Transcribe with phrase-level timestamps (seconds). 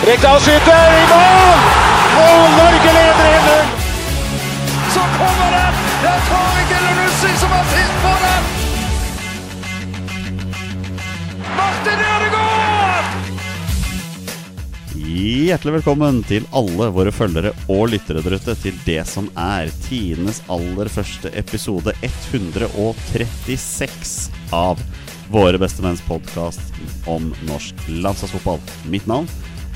[0.00, 1.58] Rekdal skyter i mål!
[2.20, 3.66] Og Norge leder 1-0!
[4.94, 5.74] Så kommer den!
[6.00, 8.42] Det er Tariq Elunussi som har sist på den!
[11.58, 13.08] Martin Ødegaard!
[15.04, 20.40] Hjertelig velkommen til alle våre følgere og lyttere der ute til det som er tidenes
[20.48, 24.80] aller første episode 136 av
[25.30, 26.60] Våre beste menns podkast
[27.06, 28.58] om norsk landslagsfotball.
[28.90, 29.28] Mitt navn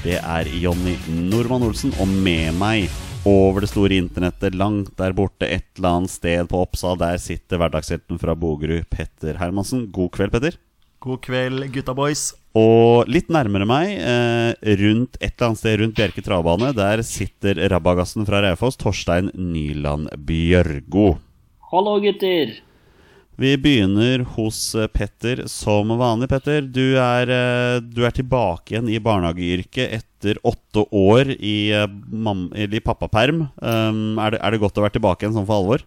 [0.04, 2.92] det er Jonny Normann Olsen, og med meg
[3.24, 7.56] over det store internettet, langt der borte et eller annet sted på Oppsal, der sitter
[7.62, 9.86] hverdagshelten fra Bogerud, Petter Hermansen.
[9.94, 10.58] God kveld, Petter.
[11.00, 12.27] God kveld, gutta boys.
[12.52, 17.64] Og litt nærmere meg, eh, rundt et eller annet sted rundt Bjerke travbane, der sitter
[17.72, 21.14] rabagassen fra Raufoss, Torstein Nyland Bjørgo.
[21.72, 22.58] Hallo, gutter.
[23.36, 26.62] Vi begynner hos eh, Petter som vanlig, Petter.
[26.70, 32.82] Du er, eh, du er tilbake igjen i barnehageyrket etter åtte år i, eh, i
[32.84, 33.48] pappaperm.
[33.58, 35.82] Um, er, det, er det godt å være tilbake igjen sånn for alvor?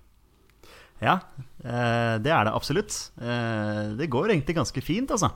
[1.00, 1.20] Ja,
[1.62, 2.94] det er det absolutt.
[3.20, 5.30] Det går egentlig ganske fint, altså.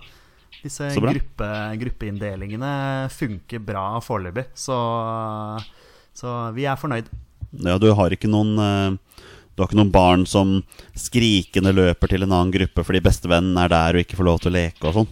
[0.64, 1.50] Disse gruppe,
[1.84, 2.72] gruppeinndelingene
[3.14, 4.78] funker bra foreløpig, så,
[6.18, 7.12] så vi er fornøyd.
[7.62, 8.98] Ja, du har ikke noen
[9.62, 10.56] Du har ikke noen barn som
[10.98, 14.50] skrikende løper til en annen gruppe fordi bestevennen er der og ikke får lov til
[14.50, 15.12] å leke og sånn?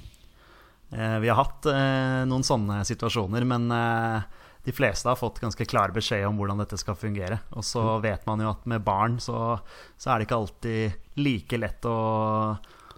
[0.98, 4.26] Eh, vi har hatt eh, noen sånne situasjoner, men eh,
[4.66, 7.38] de fleste har fått ganske klar beskjed om hvordan dette skal fungere.
[7.54, 9.60] Og så vet man jo at med barn så,
[10.02, 12.00] så er det ikke alltid like lett å,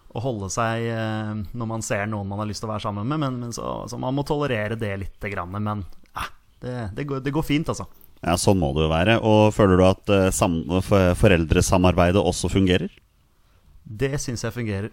[0.08, 3.12] å holde seg eh, når man ser noen man har lyst til å være sammen
[3.12, 5.52] med, men, men så, så man må tolerere det lite grann.
[5.52, 5.84] Men
[6.16, 6.32] eh,
[6.64, 7.92] det, det, går, det går fint, altså.
[8.22, 9.18] Ja, sånn må det jo være.
[9.26, 12.92] Og føler du at eh, foreldresamarbeidet også fungerer?
[13.82, 14.92] Det syns jeg fungerer.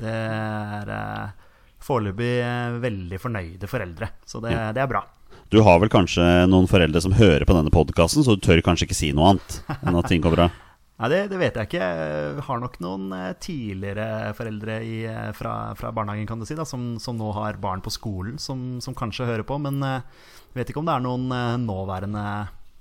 [0.00, 1.50] Det er eh,
[1.84, 5.04] foreløpig eh, veldig fornøyde foreldre, så det, det er bra.
[5.52, 8.86] Du har vel kanskje noen foreldre som hører på denne podkasten, så du tør kanskje
[8.88, 10.48] ikke si noe annet enn at ting går bra?
[11.00, 11.84] Nei, det, det vet jeg ikke.
[11.84, 14.96] Jeg har nok noen tidligere foreldre i,
[15.36, 18.82] fra, fra barnehagen kan du si, da, som, som nå har barn på skolen, som,
[18.84, 19.56] som kanskje hører på.
[19.64, 21.32] Men jeg vet ikke om det er noen
[21.64, 22.26] nåværende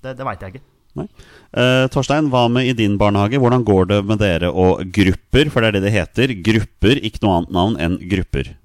[0.04, 0.66] Det, det veit jeg ikke.
[0.98, 1.06] Nei.
[1.54, 3.40] Eh, Torstein, hva med i din barnehage?
[3.42, 5.52] Hvordan går det med dere og grupper?
[5.54, 6.34] For det er det det heter.
[6.46, 8.56] Grupper, ikke noe annet navn enn grupper.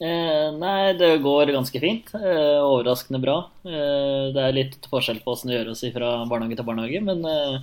[0.00, 2.10] Eh, nei, det går ganske fint.
[2.16, 3.38] Eh, overraskende bra.
[3.68, 7.58] Eh, det er litt forskjell på hvordan det gjøres fra barnehage til barnehage, men eh,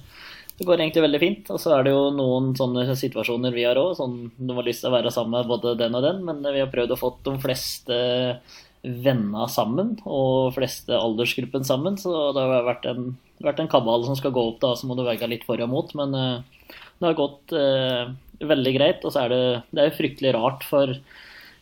[0.57, 1.49] det går egentlig veldig fint.
[1.53, 4.85] Og så er det jo noen sånne situasjoner vi har òg, sånn du har lyst
[4.85, 7.11] til å være sammen med både den og den, men vi har prøvd å få
[7.25, 7.99] de fleste
[9.03, 13.11] vennene sammen, og fleste aldersgruppen sammen, så det har vært en,
[13.43, 15.71] vært en kabal som skal gå opp, da, så må du velge litt for og
[15.71, 18.09] mot, men eh, det har gått eh,
[18.47, 19.05] veldig greit.
[19.05, 19.41] Og så er det,
[19.75, 20.93] det er fryktelig rart for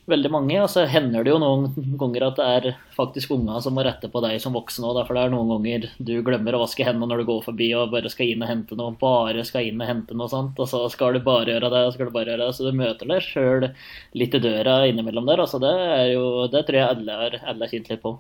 [0.10, 0.58] veldig mange.
[0.64, 4.10] Og så hender det jo noen ganger at det er faktisk unger som må rette
[4.12, 5.02] på deg som voksen òg.
[5.08, 7.96] For det er noen ganger du glemmer å vaske hendene når du går forbi og
[7.96, 8.98] bare skal inn og hente noe.
[9.02, 10.62] Bare skal inn og hente noe sånt.
[10.62, 12.54] Og så skal du bare gjøre det, og så skal du bare gjøre det.
[12.58, 13.68] Så du møter deg sjøl
[14.22, 15.44] litt i døra innimellom der.
[15.46, 18.18] Altså det er jo Det tror jeg alle har alle har kjent litt på.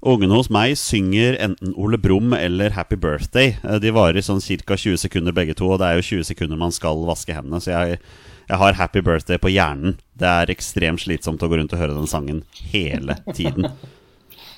[0.00, 3.58] Ungene hos meg synger enten Ole Brumm eller Happy Birthday.
[3.82, 4.76] De varer sånn ca.
[4.80, 7.60] 20 sekunder begge to, og det er jo 20 sekunder man skal vaske hendene.
[7.60, 7.98] Så jeg,
[8.50, 9.96] jeg har Happy Birthday på hjernen.
[10.18, 13.70] Det er ekstremt slitsomt å gå rundt og høre den sangen hele tiden.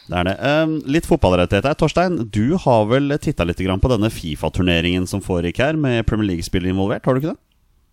[0.08, 0.34] Det er det.
[0.40, 1.76] Um, litt fotballrettighet her.
[1.78, 6.72] Torstein, du har vel titta litt på denne Fifa-turneringen som foregikk her, med Premier League-spillet
[6.72, 7.40] involvert, har du ikke det?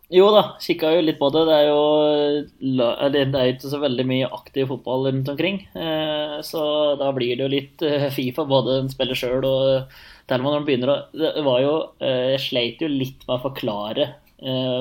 [0.10, 1.44] Jo da, kikka jo litt på det.
[1.46, 5.60] Det er jo det er ikke så veldig mye aktiv fotball rundt omkring.
[5.78, 6.64] Eh, Så
[6.98, 9.92] da blir det jo litt eh, Fifa, både en spiller sjøl og
[10.30, 11.76] til og med når man begynner å Det var jo
[12.06, 14.10] eh, Jeg sleit jo litt med å forklare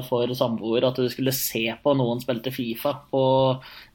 [0.06, 3.22] for samboer at du skulle se på noen spilte Fifa på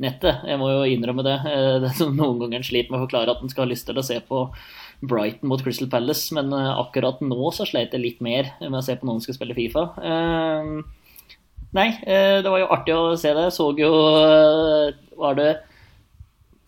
[0.04, 0.42] nettet.
[0.50, 1.38] Jeg må jo innrømme det.
[1.48, 4.00] Eh, Det som noen ganger sliter med å forklare at en skal ha lyst til
[4.00, 4.42] å se på
[5.04, 8.84] Brighton mot Crystal Palace, men eh, akkurat nå så slet jeg litt mer med å
[8.86, 9.88] se på noen som skulle spille Fifa.
[10.04, 10.84] Eh,
[11.74, 13.48] Nei, eh, det var jo artig å se det.
[13.48, 15.48] Jeg så jo eh, Var det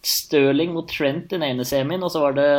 [0.05, 2.49] Stirling mot Trent i den ene semien, og så var det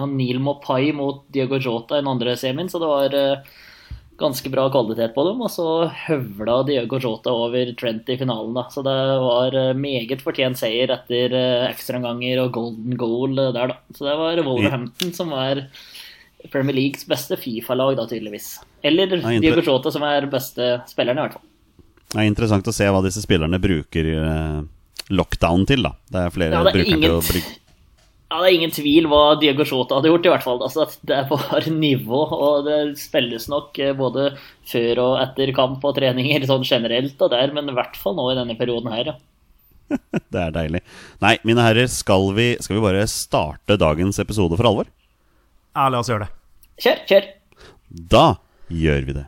[0.00, 3.50] Neil Mopai mot Diego Jota i den andre semien, så det var eh,
[4.20, 5.40] ganske bra kvalitet på dem.
[5.44, 5.66] Og så
[6.06, 8.66] høvla Diego Jota over Trent i finalen, da.
[8.72, 13.78] Så det var eh, meget fortjent seier etter eh, ekstraomganger og golden goal der, da.
[13.96, 15.64] Så det var Wolverhampton som var
[16.50, 18.58] Premier Leagues beste Fifa-lag, da, tydeligvis.
[18.86, 21.46] Eller Nei, Diego Jota som er beste spilleren, i hvert fall.
[22.10, 24.60] Det er interessant å se hva disse spillerne bruker eh,
[25.14, 25.96] lockdown til, da.
[26.10, 27.58] Det er flere Ja, det er bruker til å bruke
[28.30, 30.60] Ja, Det er ingen tvil hva Diego Jota hadde gjort, i hvert fall.
[30.62, 34.28] Altså, det er bare nivå, og det spilles nok eh, både
[34.70, 38.28] før og etter kamp og treninger sånn generelt, og der, men i hvert fall nå
[38.30, 39.12] i denne perioden her.
[39.12, 39.16] ja.
[40.30, 40.84] Det er deilig.
[41.24, 44.86] Nei, mine herrer, skal vi, skal vi bare starte dagens episode for alvor?
[45.74, 46.32] Ja, la oss gjøre det.
[46.86, 47.28] Kjør, kjør!
[48.14, 48.24] Da
[48.70, 49.26] gjør vi det.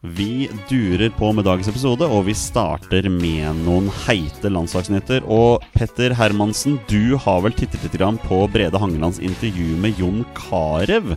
[0.00, 5.24] Vi durer på med dagens episode, og vi starter med noen heite landslagsnyheter.
[5.26, 11.16] Og Petter Hermansen, du har vel tittet litt på Brede Hangelands intervju med Jon Carew.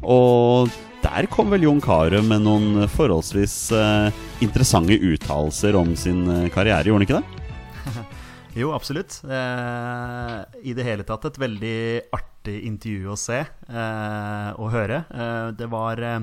[0.00, 0.72] Og
[1.04, 4.08] der kom vel Jon Carew med noen forholdsvis eh,
[4.40, 8.08] interessante uttalelser om sin eh, karriere, gjorde han ikke det?
[8.52, 9.18] Jo, absolutt.
[9.24, 11.76] Eh, I det hele tatt et veldig
[12.12, 15.04] artig intervju å se eh, og høre.
[15.08, 16.18] Eh, det var eh,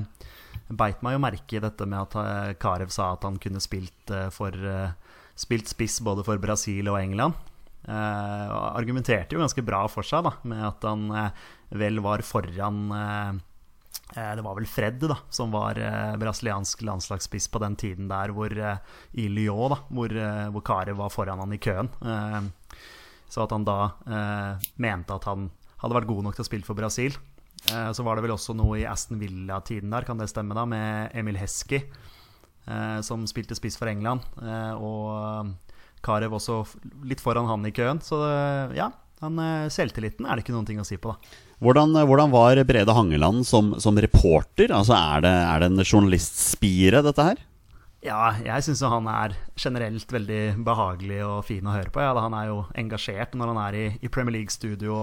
[0.70, 4.10] Beit meg jo merke i dette med at Karev Carew sa at han kunne spilt,
[4.14, 4.92] eh, for, eh,
[5.34, 7.34] spilt spiss både for Brasil og England.
[7.88, 11.30] Eh, argumenterte jo ganske bra for seg, da, med at han eh,
[11.80, 13.40] vel var foran eh,
[14.10, 18.32] Eh, Det var vel Fred da, som var eh, brasiliansk landslagsspiss på den tiden der
[18.34, 18.78] hvor, eh,
[19.14, 21.90] i Lyon, da, hvor, eh, hvor Carew var foran han i køen.
[22.02, 22.40] Eh,
[23.30, 26.66] så at han da eh, mente at han hadde vært god nok til å spille
[26.66, 27.14] for Brasil.
[27.68, 30.64] Eh, så var det vel også noe i Aston Villa-tiden der, kan det stemme, da,
[30.68, 31.82] med Emil Hesky,
[32.66, 34.24] eh, som spilte spiss for England.
[34.40, 35.52] Eh, og
[36.04, 36.62] Carew også
[37.08, 38.00] litt foran han i køen.
[38.04, 38.90] Så eh, ja,
[39.20, 41.46] han, eh, selvtilliten er det ikke noen ting å si på, da.
[41.60, 44.72] Hvordan, hvordan var Brede Hangeland som, som reporter?
[44.72, 47.42] Altså, er det, er det en journalistspire, dette her?
[48.00, 52.00] Ja, jeg syns han er generelt veldig behagelig og fin å høre på.
[52.00, 54.94] Ja, han er jo engasjert når han er i, i Premier League-studio.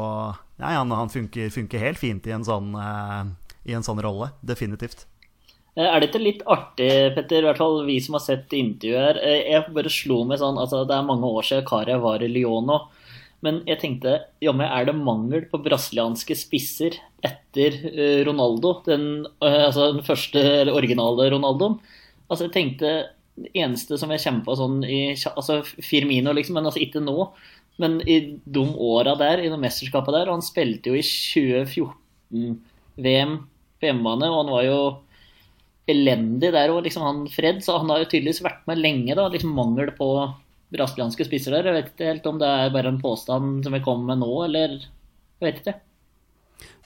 [0.57, 3.29] ja, Han, han funker, funker helt fint i en, sånn, eh,
[3.69, 4.31] i en sånn rolle.
[4.41, 5.05] Definitivt.
[5.77, 9.19] Eh, Er dette litt artig, Petter, i hvert fall vi som har sett intervjuet her
[9.21, 12.31] eh, Jeg bare slo meg sånn, altså Det er mange år siden Karia var i
[12.31, 12.79] Lyon nå.
[13.45, 18.79] Men jeg tenkte jammen er det mangel på brasilianske spisser etter eh, Ronaldo?
[18.89, 20.41] Den, altså den første,
[20.73, 21.77] originale Ronaldoen.
[22.27, 22.89] Altså jeg tenkte
[23.37, 27.33] Det eneste som jeg på sånn i altså Firmino, liksom, men altså ikke nå.
[27.77, 33.33] Men i de åra der, i det mesterskapet der, og han spilte jo i 2014-VM
[33.77, 34.79] på hjemmebane, og han var jo
[35.87, 37.61] elendig der òg, liksom han Fred.
[37.63, 39.27] Så han har jo tydeligvis vært med lenge, da.
[39.31, 40.07] Liksom mangel på
[40.73, 41.69] brasilianske spisser der.
[41.69, 44.33] Jeg vet ikke helt om det er bare en påstand som jeg kommer med nå,
[44.49, 44.69] eller
[45.37, 45.75] Jeg vet ikke.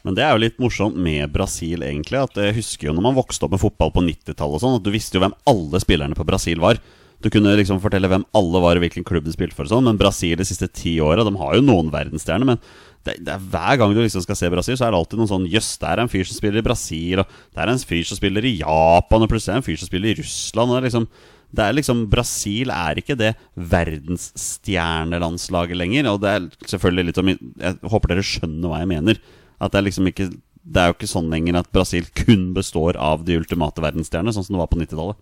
[0.07, 2.23] Men det er jo litt morsomt med Brasil, egentlig.
[2.23, 4.85] At Jeg husker jo når man vokste opp med fotball på 90-tallet, og sånn, at
[4.85, 6.75] du visste jo hvem alle spillerne på Brasil var.
[7.21, 9.65] Du kunne liksom fortelle hvem alle var, og hvilken klubb de spilte for.
[9.67, 12.57] og sånn Men Brasil de siste ti åra De har jo noen verdensstjerner, men
[13.05, 15.29] det, det er hver gang du liksom skal se Brasil, så er det alltid noen
[15.29, 18.05] sånn Jøss, der er en fyr som spiller i Brasil, og der er en fyr
[18.05, 20.67] som spiller i Japan, og plutselig er en fyr som spiller i Russland.
[20.69, 21.07] Og det er liksom
[21.51, 26.07] det er liksom Brasil er ikke det verdensstjernelandslaget lenger.
[26.13, 29.19] Og det er selvfølgelig litt om Jeg håper dere skjønner hva jeg mener.
[29.61, 32.97] At det er liksom ikke Det er jo ikke sånn lenger at Brasil kun består
[33.01, 35.17] av de ultimate verdensstjernene, sånn som det var på 90-tallet.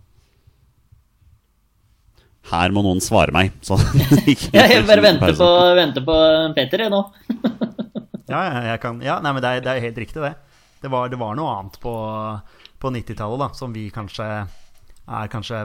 [2.50, 3.52] Her må noen svare meg.
[3.64, 3.76] Så
[4.32, 5.48] ikke- Ja, jeg bare venter på,
[5.78, 6.16] venter på
[6.56, 7.02] Petter, jeg nå.
[8.30, 10.36] Ja, jeg, kan, ja nei, men det er, det er helt riktig, det.
[10.84, 11.92] Det var, det var noe annet på,
[12.78, 14.26] på 90-tallet da, som vi kanskje
[15.10, 15.64] er kanskje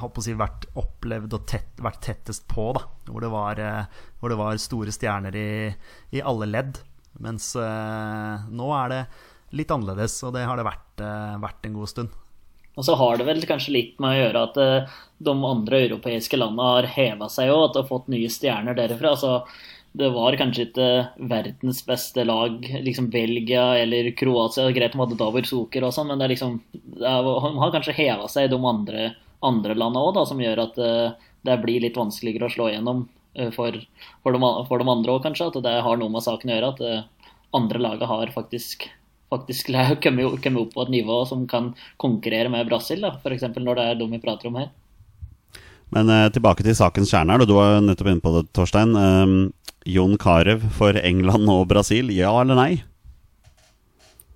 [0.00, 2.72] holdt på å si, vært opplevd og tett, vært tettest på.
[2.74, 5.46] da Hvor det var, eh, hvor det var store stjerner i,
[6.18, 6.80] i alle ledd.
[7.22, 9.02] Mens eh, nå er det
[9.58, 12.18] litt annerledes, og det har det vært, eh, vært en god stund.
[12.72, 16.40] Og så har det vel kanskje litt med å gjøre at eh, de andre europeiske
[16.40, 19.14] landene har heva seg òg, at de har fått nye stjerner derifra.
[19.20, 19.34] Så
[19.92, 20.90] det var kanskje ikke
[21.30, 24.70] verdens beste lag, liksom Belgia eller Kroatia.
[24.74, 27.12] Greit de hadde Davor Zucker og sånn, men det liksom de
[27.60, 29.10] har kanskje heva seg i de andre,
[29.44, 30.80] andre landene òg, som gjør at
[31.44, 33.04] det blir litt vanskeligere å slå igjennom
[33.56, 33.78] for,
[34.22, 35.50] for, de, for de andre òg, kanskje.
[35.52, 36.72] At det har noe med saken å gjøre.
[36.74, 36.96] At det
[37.56, 38.88] andre laget har faktisk
[39.32, 39.70] faktisk
[40.04, 41.72] kommet opp på et nivå som kan
[42.02, 43.48] konkurrere med Brasil, f.eks.
[43.56, 44.70] når det er dem vi prater om her.
[45.92, 47.32] Men eh, tilbake til sakens kjerne.
[47.36, 47.44] her.
[47.48, 48.96] Du var nettopp inne på det, Torstein.
[48.96, 49.34] Eh,
[49.92, 52.72] Jon Carew for England og Brasil, ja eller nei?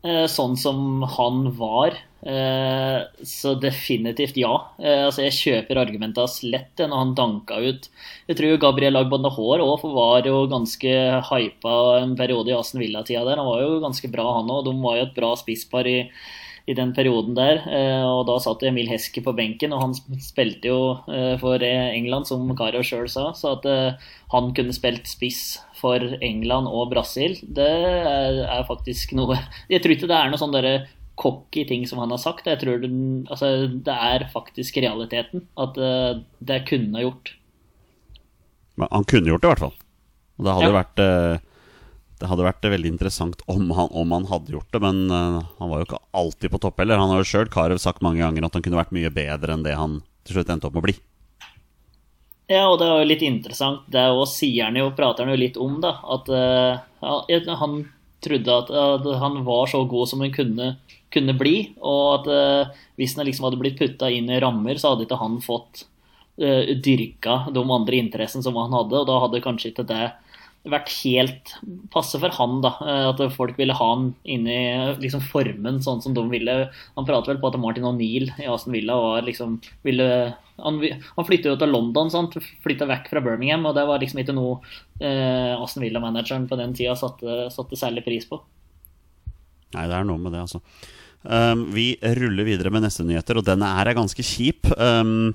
[0.06, 1.98] Eh, sånn som han var.
[2.26, 4.54] Eh, så definitivt ja.
[4.80, 7.84] Eh, altså jeg kjøper argumentet hans lett når han danka ut
[8.26, 10.94] Jeg tror Gabriel Agbandahor òg var jo ganske
[11.28, 13.38] hypa en periode i Aston Villa-tida der.
[13.38, 14.64] Han var jo ganske bra, han òg.
[14.66, 16.00] De var jo et bra spisspar i,
[16.66, 17.60] i den perioden der.
[18.08, 20.78] Og da satt Emil Heske på benken, og han spilte jo
[21.38, 23.28] for England, som Caro sjøl sa.
[23.38, 23.68] Så at
[24.32, 29.36] han kunne spilt spiss for England og Brasil, det er, faktisk noe
[29.72, 30.76] Jeg tror ikke det er noe sånn derre
[31.16, 32.48] cocky ting som han har sagt.
[32.50, 32.90] Jeg tror det,
[33.30, 35.46] altså, det er faktisk realiteten.
[35.56, 37.36] At det kunne ha gjort.
[38.76, 39.76] Men han kunne gjort det, i hvert fall.
[40.36, 40.76] Og det hadde ja.
[40.76, 41.04] vært
[42.16, 45.68] Det hadde vært veldig interessant om han, om han hadde gjort det, men uh, han
[45.68, 47.00] var jo ikke alltid på topp heller.
[47.02, 49.66] Han har jo sjøl Carew sagt mange ganger at han kunne vært mye bedre enn
[49.66, 50.96] det han til slutt endte opp med å bli.
[52.46, 53.86] Ja, og det er jo litt interessant.
[53.90, 55.96] Det òg sier han jo, prater han jo litt om, da.
[56.14, 57.80] At uh, han
[58.22, 60.76] trodde at, at, han var så god som han kunne,
[61.14, 61.56] kunne bli.
[61.82, 65.18] Og at uh, hvis han liksom hadde blitt putta inn i rammer, så hadde ikke
[65.20, 65.84] han fått
[66.42, 69.02] uh, dyrka de andre interessene som han hadde.
[69.02, 70.04] Og da hadde kanskje ikke det
[70.66, 71.52] vært helt
[71.92, 72.72] passe for han, da.
[73.12, 74.56] At folk ville ha han inni
[75.02, 76.56] liksom formen sånn som de ville.
[76.96, 80.08] Han prater vel på at Martin O'Neill i Aston Villa var liksom ville
[80.56, 80.80] han,
[81.16, 82.36] han flytta jo til London, sant?
[82.64, 84.58] flytta vekk fra Birmingham, og det var liksom ikke noe
[85.04, 88.40] eh, Aston Villa-manageren på den tida satte, satte, særlig pris på.
[89.76, 90.62] Nei, det er noe med det, altså.
[91.26, 94.70] Um, vi ruller videre med neste nyheter, og denne er ganske kjip.
[94.78, 95.34] Um,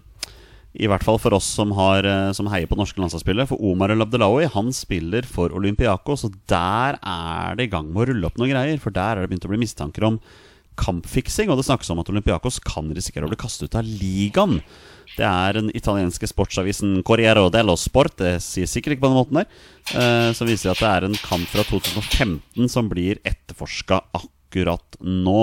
[0.71, 3.49] I hvert fall for oss som, har, eh, som heier på norske landslagsspillere.
[3.49, 8.05] For Omar El Abdelawi han spiller for Olympiakos, og der er det i gang med
[8.05, 8.79] å rulle opp noen greier.
[8.79, 10.21] For der er det begynt å bli mistanker om
[10.79, 14.61] kampfiksing, og det snakkes om at Olympiakos kan risikere å bli kastet ut av ligaen.
[15.17, 18.15] Det er den italienske sportsavisen Corriero dello Sport.
[18.21, 19.51] Det sier sikkert ikke på den måten der.
[19.91, 25.41] Eh, som viser at det er en kamp fra 2015 som blir etterforska akkurat nå.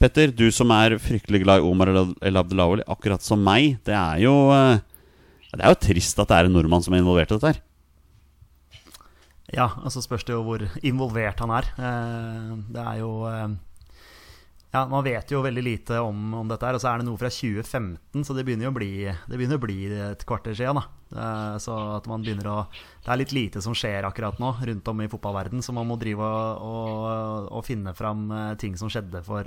[0.00, 3.78] Petter, du som er fryktelig glad i Omar El Abdelawali, akkurat som meg.
[3.86, 4.80] Det er jo uh,
[5.52, 7.62] Det er jo trist at det er en nordmann som er involvert i dette her.
[9.54, 11.70] Ja, og altså spørs det jo hvor involvert han er.
[11.78, 13.54] Uh, det er jo uh,
[14.74, 17.18] ja, Man vet jo veldig lite om, om, dette, her, og så er det noe
[17.20, 20.80] fra 2015, så det begynner jo å bli, å bli et kvarter siden.
[20.80, 21.28] Da.
[21.62, 22.56] Så at man begynner å
[23.04, 25.94] Det er litt lite som skjer akkurat nå rundt om i fotballverden, så man må
[26.00, 29.46] drive og, og, og finne fram eh, ting som skjedde for,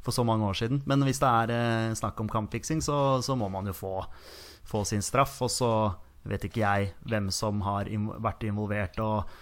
[0.00, 0.80] for, så mange år siden.
[0.88, 3.94] Men hvis det er eh, snakk om kampfiksing, så, så må man jo få,
[4.64, 5.36] få, sin straff.
[5.44, 5.72] Og så
[6.24, 7.92] vet ikke jeg hvem som har
[8.24, 9.40] vært involvert, og,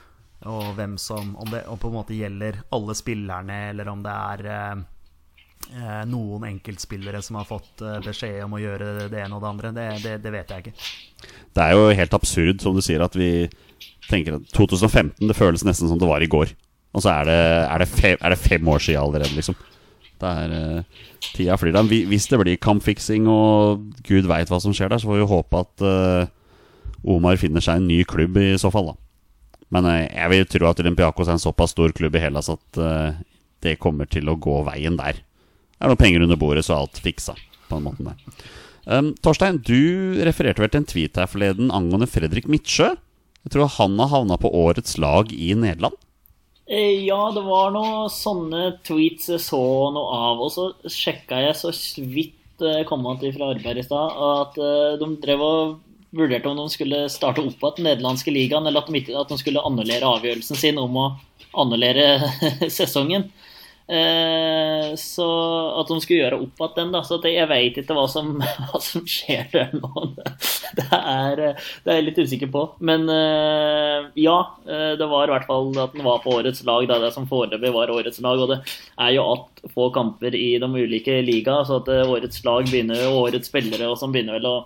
[0.51, 4.23] og hvem som Om det om på en måte gjelder alle spillerne, eller om det
[4.35, 5.00] er eh, Eh,
[6.11, 9.73] noen enkeltspillere som har fått eh, beskjed om å gjøre det ene og det andre.
[9.77, 10.89] Det, det, det, vet jeg ikke.
[11.57, 13.49] Det er jo helt absurd, som du sier, at vi
[14.11, 16.55] tenker at 2015 Det føles nesten som det var i går.
[16.91, 19.59] Og så er det, er det, fem, er fem, år siden allerede, liksom.
[20.21, 21.79] Det er uh, Tida flyr.
[22.11, 25.63] Hvis det blir kampfiksing og gud veit hva som skjer der, så får vi håpe
[25.63, 28.99] at uh, Omar finner seg en ny klubb i så fall, da.
[29.71, 32.79] Men jeg vil tro at Olympiakos er en såpass stor klubb i Hellas at
[33.63, 35.21] det kommer til å gå veien der
[35.81, 37.37] er noen penger under bordet, så alt fiksa.
[37.69, 38.43] På den måten der.
[38.91, 42.95] Um, Torstein, du refererte vel til en tweet her forleden angående Fredrik Midtsjø.
[43.45, 45.97] Jeg tror han har havna på årets lag i Nederland?
[46.71, 49.63] Eh, ja, det var noen sånne tweets jeg så
[49.95, 50.43] noe av.
[50.45, 52.37] Og så sjekka jeg så vidt
[52.89, 55.79] kom han til fra arbeid i stad, at eh, de drev og
[56.17, 60.09] vurderte om de skulle starte opp igjen den nederlandske ligaen, eller at de skulle annullere
[60.19, 61.07] avgjørelsen sin om å
[61.63, 62.19] annullere
[62.79, 63.31] sesongen.
[63.91, 65.27] Eh, så
[65.81, 66.93] at de skulle gjøre opp igjen den.
[66.95, 68.37] da, så Jeg vet ikke hva som,
[68.71, 69.91] hva som, skjer der nå.
[70.79, 71.41] Det er,
[71.83, 72.63] det er jeg litt usikker på.
[72.87, 74.37] Men eh, ja,
[74.71, 76.87] eh, det var i hvert fall at den var på årets lag.
[76.87, 78.39] Da, det som foreløpig var årets lag.
[78.39, 81.67] Og det er jo at få kamper i de ulike ligaene.
[81.67, 84.57] Så at årets lag begynner, og årets spillere og sånn begynner vel å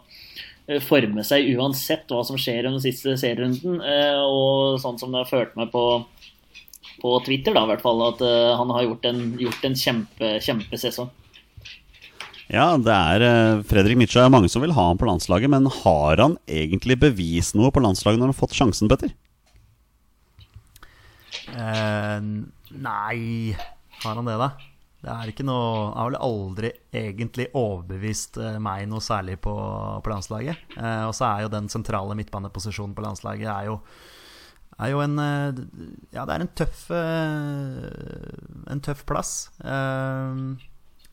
[0.84, 3.80] forme seg uansett hva som skjer i den siste serierunden.
[4.28, 5.86] Og sånn som det har ført meg på
[7.02, 10.32] på Twitter, da, i hvert fall, at uh, han har gjort en, gjort en kjempe,
[10.44, 11.10] kjempesesong.
[12.52, 15.70] Ja, det er uh, Fredrik Mitsjø er mange som vil ha ham på landslaget, men
[15.82, 19.14] har han egentlig bevist noe på landslaget når han har fått sjansen, Petter?
[21.54, 22.20] Uh,
[22.72, 23.18] nei
[24.02, 24.54] Har han det, da?
[25.04, 29.52] Det er ikke noe Han har vel aldri egentlig overbevist meg noe særlig på,
[30.00, 30.62] på landslaget.
[30.78, 33.76] og så er jo den sentrale midtbaneposisjonen på landslaget er jo
[34.80, 35.62] er jo en eh,
[36.14, 39.34] Ja, det er en tøff eh, En tøff plass.
[39.62, 40.42] Eh,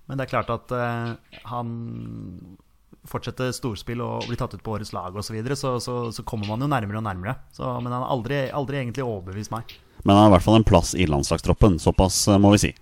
[0.09, 0.71] men det er klart at
[1.47, 1.69] han
[3.07, 6.25] fortsetter storspill og blir tatt ut på årets lag osv., så, videre, så, så, så
[6.27, 7.37] kommer man jo nærmere og nærmere.
[7.55, 9.71] Så, men han har aldri, aldri egentlig overbevist meg.
[10.03, 11.79] Men han har i hvert fall en plass i landslagstroppen.
[11.79, 12.73] Såpass må vi si.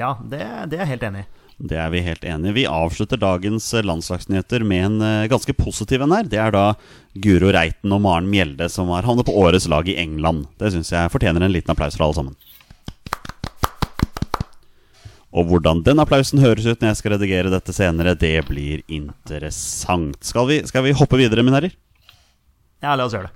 [0.00, 0.40] Ja, det,
[0.70, 1.28] det er jeg helt enig i.
[1.58, 2.54] Det er vi helt enige i.
[2.60, 6.22] Vi avslutter dagens eh, landslagsnyheter med en eh, ganske positiv en her.
[6.30, 6.66] Det er da
[7.18, 10.46] Guro Reiten og Maren Mjelde som har havnet på årets lag i England.
[10.62, 12.36] Det syns jeg fortjener en liten applaus fra alle sammen.
[15.34, 20.22] Og hvordan den applausen høres ut når jeg skal redigere dette senere, det blir interessant.
[20.24, 21.74] Skal vi, skal vi hoppe videre, mine herrer?
[22.78, 23.34] Ja, la oss gjøre det.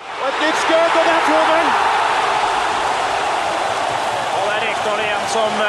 [0.00, 1.70] Og et nytt skudd, og det er 2-0!
[4.32, 5.64] Og det er Rekdal igjen som,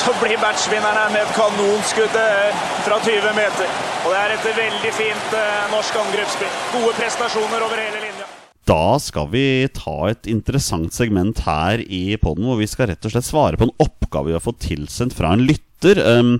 [0.00, 3.72] som blir matchvinneren her med et kanonskudd eh, fra 20 meter.
[4.00, 6.52] Og det er et veldig fint eh, norsk angrepsspill.
[6.72, 8.28] Gode prestasjoner over hele linja.
[8.70, 13.12] Da skal vi ta et interessant segment her i poden, hvor vi skal rett og
[13.12, 16.00] slett svare på en oppgave vi har fått tilsendt fra en lytter.
[16.04, 16.36] Um,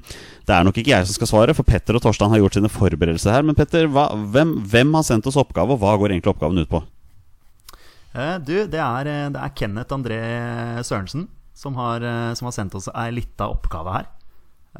[0.47, 2.71] det er nok ikke jeg som skal svare, for Petter og Torstein har gjort sine
[2.71, 3.45] forberedelser her.
[3.49, 6.71] Men Petter, hva, hvem, hvem har sendt oss oppgave, og hva går egentlig oppgaven ut
[6.71, 6.81] på?
[8.15, 10.23] Eh, Du, det er, det er Kenneth André
[10.87, 11.29] Sørensen
[11.61, 14.09] som har, eh, som har sendt oss ei lita oppgave her.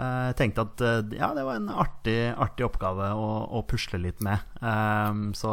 [0.01, 4.01] Eh, Jeg tenkte at eh, ja, det var en artig, artig oppgave å, å pusle
[4.01, 4.41] litt med.
[4.63, 5.53] Eh, Så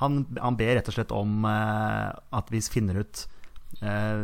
[0.00, 3.26] han, han ber rett og slett om eh, at vi finner ut
[3.82, 4.22] eh,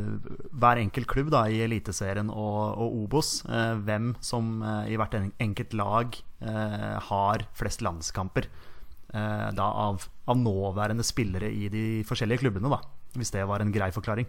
[0.50, 5.14] hver enkelt klubb da, i Eliteserien og, og Obos, eh, hvem som eh, i hvert
[5.20, 8.48] enkelt lag eh, har flest landskamper.
[9.12, 12.80] Eh, da av, av nåværende spillere i de forskjellige klubbene, da.
[13.16, 14.26] Hvis det var en grei forklaring.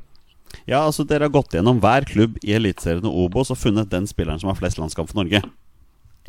[0.70, 4.08] Ja, altså Dere har gått gjennom hver klubb i Eliteserien og Obos og funnet den
[4.10, 5.42] spilleren som har flest landskamp for Norge.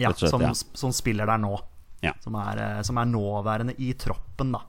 [0.01, 0.53] Ja, slett, som, ja.
[0.55, 1.59] som spiller der nå.
[2.01, 2.15] Ja.
[2.25, 4.63] Som, er, eh, som er nåværende i troppen, da.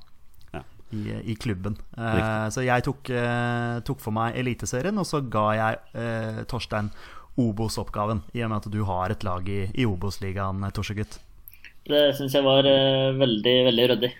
[0.51, 0.63] Ja.
[0.91, 1.77] I, i klubben.
[1.95, 6.91] Uh, så jeg tok, uh, tok for meg Eliteserien, og så ga jeg uh, Torstein
[7.39, 8.25] Obos-oppgaven.
[8.35, 11.21] I og med at du har et lag i, i Obos-ligaen, Torsegutt.
[11.87, 12.67] Det syns jeg var
[13.17, 14.11] veldig, veldig ryddig.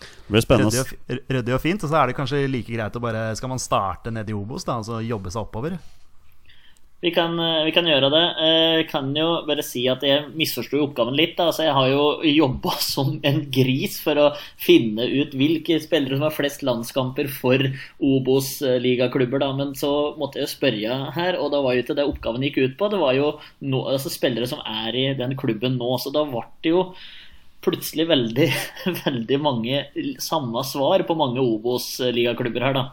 [0.00, 0.72] Det blir spennende.
[0.72, 1.84] Ryddig og, ryddig og fint.
[1.84, 4.64] Og så er det kanskje like greit å bare Skal man starte nede i Obos,
[4.68, 5.78] da, og så jobbe seg oppover?
[7.00, 8.24] Vi kan, eh, vi kan gjøre det.
[8.44, 11.32] Eh, Jeg kan jo bare si at jeg misforsto oppgaven litt.
[11.38, 11.46] Da.
[11.48, 14.26] Altså, jeg har jo jobba som en gris for å
[14.60, 17.56] finne ut hvilke spillere som har flest landskamper for
[18.04, 19.40] Obos-ligaklubber.
[19.40, 19.52] da.
[19.56, 22.60] Men så måtte jeg jo spørre her, og da var jo ikke det oppgaven gikk
[22.66, 22.90] ut på.
[22.92, 25.94] Det var jo no, altså, spillere som er i den klubben nå.
[26.04, 26.84] Så da ble det jo
[27.64, 28.48] plutselig veldig,
[29.04, 29.84] veldig mange
[30.22, 32.84] samme svar på mange Obos-ligaklubber her, da.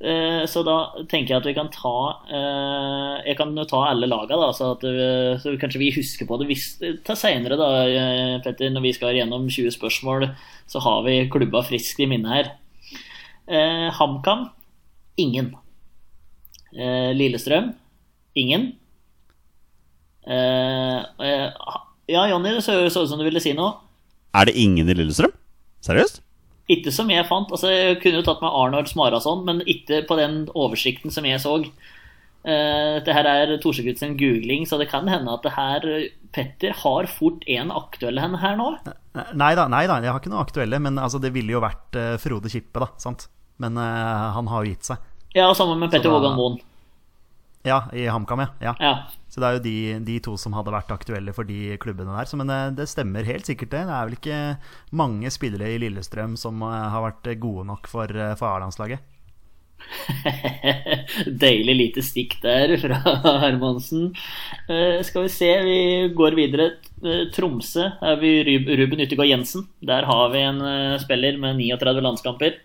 [0.00, 0.76] Eh, Så da
[1.10, 1.90] tenker jeg at vi kan ta
[2.32, 6.38] eh, Jeg kan jo ta alle laga, da, så, eh, så kanskje vi husker på
[6.40, 8.72] det hvis, til seinere, da, eh, Petter.
[8.72, 10.30] Når vi skal gjennom 20 spørsmål,
[10.70, 12.52] så har vi klubba friskt i minne her.
[13.50, 14.48] Eh, HamKam
[15.20, 15.52] ingen.
[16.72, 17.74] Eh, Lillestrøm
[18.38, 18.70] ingen.
[22.10, 23.78] Ja, Jonny, det så så ut som du ville si noe.
[24.34, 25.32] Er det ingen i Lillestrøm?
[25.84, 26.20] Seriøst?
[26.70, 27.50] Ikke som jeg fant.
[27.50, 31.42] altså Jeg kunne jo tatt med Arnold Smarason, men ikke på den oversikten som jeg
[31.42, 31.56] så.
[32.40, 35.86] Uh, Dette her er Torsegutt sin googling, så det kan hende at det her
[36.32, 38.70] Petter har fort en aktuell hen her nå.
[39.34, 40.78] Nei da, nei da, jeg har ikke noe aktuelle.
[40.78, 42.92] Men altså, det ville jo vært uh, Frode Kippe, da.
[43.02, 43.26] sant?
[43.60, 45.02] Men uh, han har jo gitt seg.
[45.34, 46.60] Ja, sammen med Petter Vågan Moen.
[47.66, 48.72] Ja, i HamKam, ja.
[48.80, 48.92] ja.
[49.28, 52.28] Så det er jo de, de to som hadde vært aktuelle for de klubbene der.
[52.28, 53.84] Så, men det, det stemmer helt sikkert, det.
[53.88, 54.40] Det er vel ikke
[54.96, 59.04] mange spillere i Lillestrøm som eh, har vært gode nok for, eh, for A-landslaget.
[61.42, 62.98] Deilig lite stikk der fra
[63.44, 64.10] Hermansen.
[64.68, 65.78] Uh, skal vi se, vi
[66.16, 66.70] går videre.
[67.00, 69.68] Eh, Tromsø er vi Rub- Ruben Yttergård Jensen.
[69.84, 72.58] Der har vi en eh, spiller med 39 landskamper.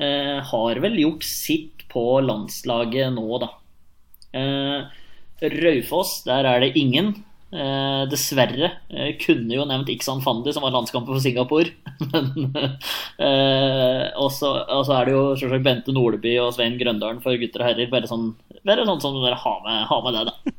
[0.00, 3.50] Uh, har vel gjort sitt på landslaget nå, da.
[4.36, 5.00] Eh,
[5.40, 7.14] Raufoss, der er det ingen.
[7.50, 8.68] Eh, dessverre.
[8.94, 11.72] Eh, kunne jo nevnt Iksan Fandi, som var landskamper for Singapore.
[12.12, 12.52] Men,
[13.18, 17.72] eh, og så er det jo selvsagt Bente Nordby og Svein Grøndalen for gutter og
[17.72, 17.90] herrer.
[17.90, 18.30] Bare sånn,
[18.62, 20.54] bare sånn som dere har med, har med det, da.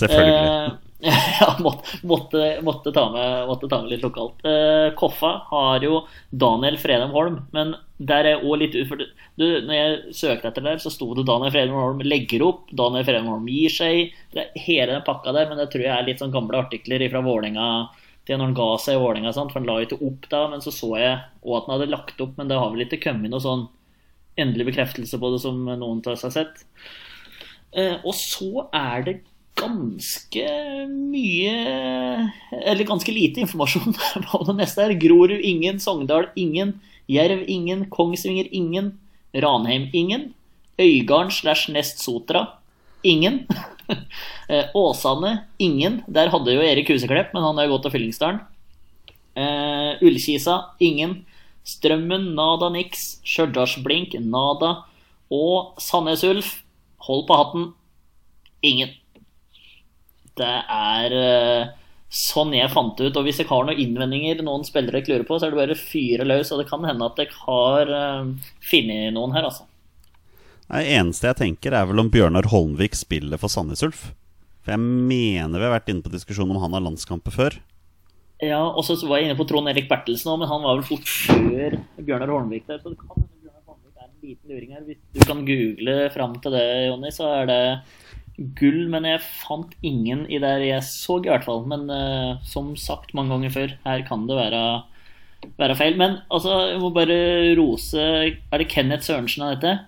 [0.00, 0.78] Selvfølgelig.
[1.40, 4.42] Ja, måtte, måtte, ta med, måtte ta med litt lokalt.
[4.44, 9.06] Eh, Koffa har jo Daniel Fredheim Holm, men der er også litt ut,
[9.40, 13.32] Når jeg søkte etter der, så sto det Daniel Fredheim Holm legger opp, Daniel Fredheim
[13.32, 14.12] Holm gir seg.
[14.34, 17.08] Det er hele den pakka der, men det tror jeg er litt sånn gamle artikler
[17.08, 17.66] fra Vålerenga
[18.28, 20.72] til når han ga seg i Vålerenga, for han la ikke opp da, men så
[20.74, 23.42] så jeg òg at han hadde lagt opp, men det har vel ikke kommet noe
[23.42, 23.68] sånn
[24.40, 26.60] endelig bekreftelse på det som noen av oss har sett.
[27.72, 29.16] Eh, og så er det
[29.58, 30.46] ganske
[30.88, 31.54] mye
[32.52, 33.94] Eller ganske lite informasjon
[34.28, 34.96] på det neste her.
[35.00, 36.78] Grorud ingen, Sogndal ingen,
[37.10, 38.94] Jerv ingen, Kongsvinger ingen,
[39.34, 40.32] Ranheim ingen,
[40.80, 42.46] Øygarden slash Nest Sotra
[43.02, 43.46] ingen.
[44.50, 46.00] Eh, Åsane ingen.
[46.10, 48.40] Der hadde jo Erik Huseklepp, men han har jo gått til Fyllingsdalen.
[49.38, 51.20] Uh, Ullkisa ingen.
[51.66, 53.20] Strømmen nada niks.
[53.22, 54.72] Stjørdalsblink nada.
[55.30, 56.50] Og Sandnes Ulf,
[57.06, 57.68] hold på hatten.
[58.66, 58.90] Ingen.
[60.40, 61.72] Det er eh,
[62.10, 63.14] sånn jeg fant ut.
[63.14, 65.80] Og hvis jeg har noen innvendinger noen spillere lurer på, så er det bare å
[65.80, 66.50] fyre løs.
[66.50, 69.68] Og det kan hende at jeg har uh, funnet noen her, altså.
[70.70, 74.10] Det eneste jeg tenker, er vel om Bjørnar Holmvik spiller for Sandnes Ulf.
[74.60, 77.56] For jeg mener vi har vært inne på diskusjonen om han har landskamper før.
[78.40, 80.86] Ja, og så var jeg inne på Trond Erik Bertelsen òg, men han var vel
[80.86, 82.78] fort før Bjørnar Holmvik der.
[82.80, 84.84] Så det kan hende Bjørnar Holmvik er en liten luring her.
[84.86, 87.60] Hvis du kan google fram til det, Jonny, så er det
[88.58, 88.88] gull.
[88.92, 91.64] Men jeg fant ingen i der jeg så, i hvert fall.
[91.70, 94.62] Men uh, som sagt mange ganger før, her kan det være,
[95.60, 95.96] være feil.
[96.00, 97.20] Men altså, jeg må bare
[97.58, 99.78] rose Er det Kenneth Sørensen av dette?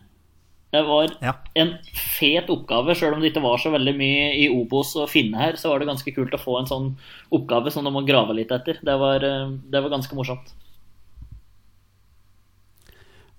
[0.73, 1.35] Det var Ja.
[1.61, 5.37] en fet oppgave, sjøl om det ikke var så veldig mye i Obos å finne
[5.37, 5.59] her.
[5.61, 6.87] Så var det ganske kult å få en sånn
[7.31, 8.79] oppgave som du må grave litt etter.
[8.81, 10.55] Det var, eh, det var ganske morsomt.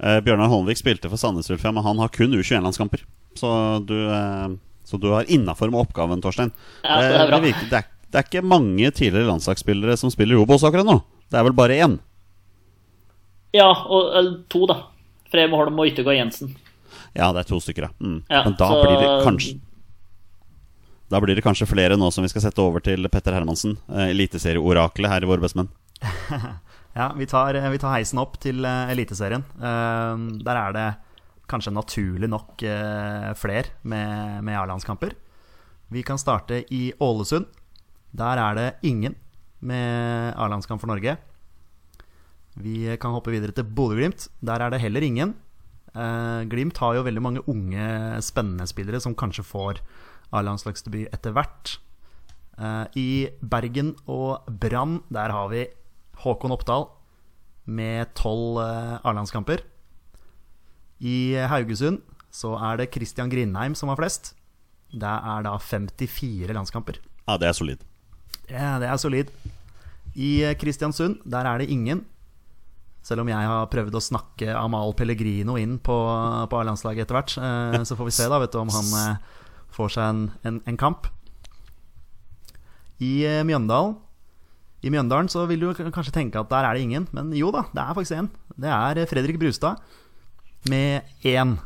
[0.04, 3.02] Eh, Bjørnar Holmvik spilte for Sandnes Ulfia, men han har kun U21-landskamper.
[3.40, 3.50] Så
[3.86, 4.50] du, eh,
[4.94, 6.52] så du er innafor med oppgaven, Torstein.
[6.86, 7.40] Ja, det er bra.
[7.40, 11.00] det, virker, det, er, det er ikke mange tidligere landslagsspillere som spiller Obos akkurat nå.
[11.34, 11.98] Det er vel bare én.
[13.58, 14.80] Ja, og eller to, da.
[15.34, 16.54] Frem Holm og Yttergård Jensen.
[17.18, 17.92] Ja, det er to stykker, ja.
[18.02, 18.20] Mm.
[18.30, 19.60] Ja, Men da så- blir det kanskje
[21.14, 24.10] Da blir det kanskje flere nå som vi skal sette over til Petter Hermansen, eh,
[24.16, 25.70] eliteserieoraklet her i Våre bestemenn.
[26.96, 29.42] Ja, vi tar, vi tar heisen opp til eh, Eliteserien.
[29.58, 30.84] Eh, der er det
[31.50, 35.16] kanskje naturlig nok eh, flere med, med A-landskamper.
[35.94, 37.46] Vi kan starte i Ålesund.
[38.14, 39.16] Der er det ingen
[39.60, 41.18] med A-landskamp for Norge.
[42.56, 44.28] Vi kan hoppe videre til Bodø-Glimt.
[44.46, 45.34] Der er det heller ingen.
[45.94, 49.82] Eh, Glimt har jo veldig mange unge, spennende spillere som kanskje får
[50.34, 51.78] A-landslagsdebut etter hvert.
[52.58, 53.10] Eh, I
[53.42, 55.68] Bergen og Brann der har vi
[56.24, 56.88] Håkon Oppdal
[57.66, 59.66] med tolv eh, A-landskamper.
[61.04, 62.00] I Haugesund
[62.34, 64.32] så er det Christian Grindheim som har flest.
[64.94, 66.98] Det er da 54 landskamper.
[67.28, 67.84] Ja, det er solid.
[68.50, 69.30] Ja, det er solid.
[70.16, 72.04] I Kristiansund, der er det ingen.
[73.04, 75.96] Selv om jeg har prøvd å snakke Amal Pellegrino inn på,
[76.48, 77.34] på A-landslaget etter hvert.
[77.36, 79.42] Eh, Så får vi se da, vet du, om han eh,
[79.76, 81.10] får seg en, en, en kamp.
[83.04, 83.98] I eh, Mjøndalen
[84.86, 87.66] I Mjøndalen så vil du kanskje tenke at der er det ingen, men jo da,
[87.74, 88.30] det er faktisk én.
[88.56, 89.82] Det er Fredrik Brustad
[90.70, 91.58] med én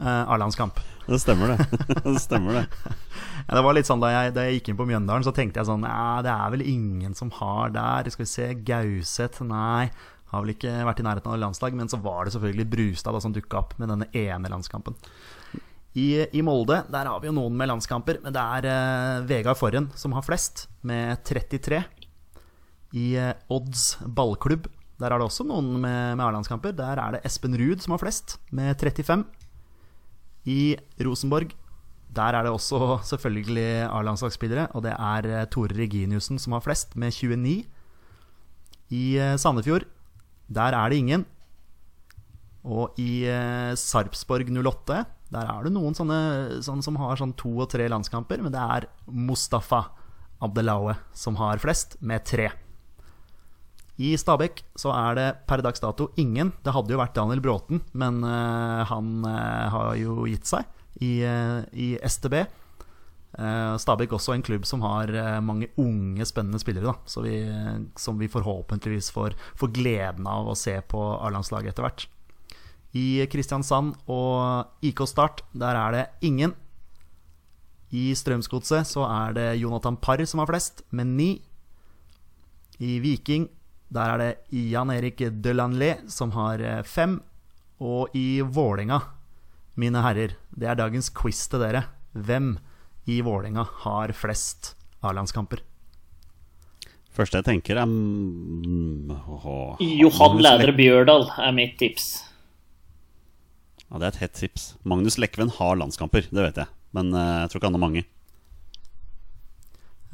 [0.00, 0.80] eh, A-landskamp.
[1.06, 1.84] Det stemmer, det.
[2.04, 2.66] det stemmer, det.
[3.46, 5.60] Ja, det var litt sånn da jeg, da jeg gikk inn på Mjøndalen, så tenkte
[5.60, 8.08] jeg sånn Ja, det er vel ingen som har der.
[8.10, 9.86] Skal vi se, Gauseth Nei,
[10.32, 11.76] har vel ikke vært i nærheten av landslag.
[11.78, 14.98] Men så var det selvfølgelig Brustad da, som dukka opp med denne ene landskampen.
[15.96, 19.56] I, I Molde der har vi jo noen med landskamper, men det er uh, Vegard
[19.56, 21.80] Forhen som har flest, med 33.
[22.98, 26.72] I uh, Odds ballklubb der er det også noen med, med A-landskamper.
[26.76, 29.26] Der er det Espen Ruud som har flest, med 35.
[30.46, 31.52] I Rosenborg
[32.16, 36.96] der er det også selvfølgelig A-landslagsspillere, og det er eh, Tore Reginiussen som har flest,
[36.96, 37.64] med 29.
[38.96, 39.84] I eh, Sandefjord,
[40.48, 41.26] der er det ingen.
[42.64, 45.04] Og i eh, Sarpsborg 08,
[45.34, 48.62] der er det noen sånne, sånne som har sånn to og tre landskamper, men det
[48.62, 49.84] er Mustafa
[50.42, 52.48] Abdelaue som har flest, med tre.
[53.96, 56.52] I Stabæk så er det per dags dato ingen.
[56.64, 60.68] Det hadde jo vært Daniel Bråten, men eh, han eh, har jo gitt seg
[61.00, 62.44] i, eh, i STB.
[63.36, 65.10] Stabæk også en klubb som har
[65.44, 67.34] mange unge, spennende spillere, da, vi,
[68.00, 72.06] som vi forhåpentligvis får, får gleden av å se på A-landslaget etter hvert.
[72.96, 76.54] I Kristiansand og IK Start, der er det ingen.
[77.92, 81.30] I Strømsgodset så er det Jonathan Parr som har flest, med ni.
[82.80, 83.50] I Viking
[83.92, 87.20] der er det Jan Erik Delanley som har eh, fem.
[87.78, 89.00] Og i Vålinga,
[89.76, 91.84] mine herrer, det er dagens quiz til dere.
[92.16, 92.56] Hvem
[93.06, 95.60] i Vålinga har flest A-landskamper?
[97.16, 99.12] Første jeg tenker, er mm,
[99.80, 102.08] Johan Lædre Bjørdal er mitt tips.
[103.86, 104.66] Ja, det er et hett tips.
[104.84, 106.72] Magnus Lekven har landskamper, det vet jeg.
[106.96, 108.04] Men eh, jeg tror ikke han har mange.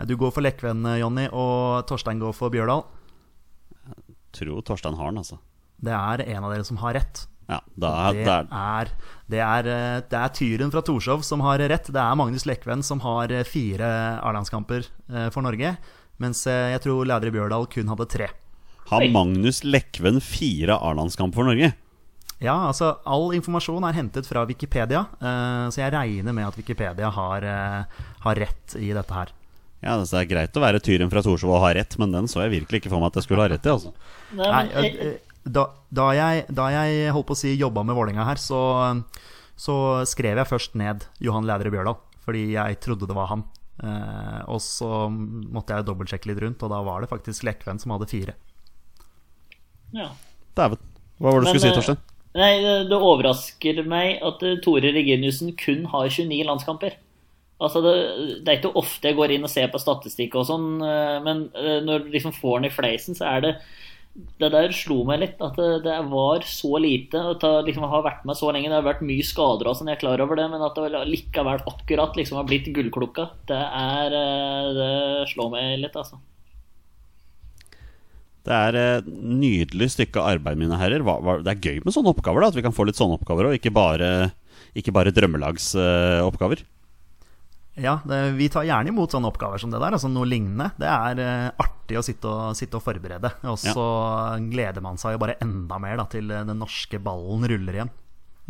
[0.09, 2.85] Du går for Lekven, Jonny, og Torstein går for Bjørdal.
[4.33, 5.39] Tror Torstein har den, altså.
[5.83, 7.27] Det er en av dere som har rett.
[7.51, 8.91] Ja, da, Det er,
[9.29, 11.91] det, er, eh, det er Tyren fra Torshov som har rett.
[11.93, 13.89] Det er Magnus Lekven som har eh, fire
[14.23, 15.75] A-landskamper eh, for Norge.
[16.23, 18.29] Mens jeg tror Lædre Bjørdal kun hadde tre.
[18.93, 21.73] har Magnus Lekven fire A-landskamper for Norge?
[22.43, 27.47] Ja, altså All informasjon er hentet fra Wikipedia, så jeg regner med at Wikipedia har,
[28.25, 29.31] har rett i dette her.
[29.83, 32.31] Ja, altså, Det er greit å være Tyren fra Torshov og ha rett, men den
[32.31, 33.73] så jeg virkelig ikke for meg at jeg skulle ha rett i.
[33.73, 33.93] altså
[34.39, 38.39] Nei, eh, da, da, jeg, da jeg holdt på å si jobba med Vålerenga her,
[38.39, 38.61] så,
[39.59, 39.75] så
[40.07, 43.43] skrev jeg først ned Johan Lædre Bjørdal, fordi jeg trodde det var han.
[43.83, 47.95] Eh, og så måtte jeg dobbeltsjekke litt rundt, og da var det faktisk Lekven som
[47.97, 48.37] hadde fire.
[49.97, 50.13] Ja.
[50.57, 50.81] Dæven.
[51.19, 52.03] Hva var det du skulle si, eh, Torstein?
[52.39, 56.97] Nei, det, det overrasker meg at eh, Tore Reginiussen kun har 29 landskamper.
[57.63, 57.95] Altså det,
[58.43, 61.47] det er ikke ofte jeg går inn og ser på statistikk og sånn, eh, men
[61.59, 63.55] eh, når du liksom får den i fleisen, så er det
[64.13, 67.17] Det der slo meg litt, at det, det var så lite.
[67.17, 68.69] At det liksom har vært med så lenge.
[68.69, 71.01] Det har vært mye skader og sånn, jeg er klar over det, men at det
[71.09, 74.91] likevel akkurat liksom har blitt gullklokka, det er eh, Det
[75.33, 76.21] slår meg litt, altså.
[78.43, 81.01] Det er et nydelig stykke arbeid, mine herrer.
[81.47, 82.43] Det er gøy med sånne oppgaver.
[82.43, 84.33] da At vi kan få litt sånne oppgaver òg, ikke bare,
[84.77, 86.67] ikke bare drømmelagsoppgaver.
[87.81, 89.95] Ja, det, vi tar gjerne imot sånne oppgaver som det der.
[89.97, 90.69] Altså noe lignende.
[90.77, 93.31] Det er uh, artig å sitte og, sitte og forberede.
[93.49, 93.87] Og så
[94.53, 97.93] gleder man seg jo bare enda mer da, til eh, den norske ballen ruller igjen.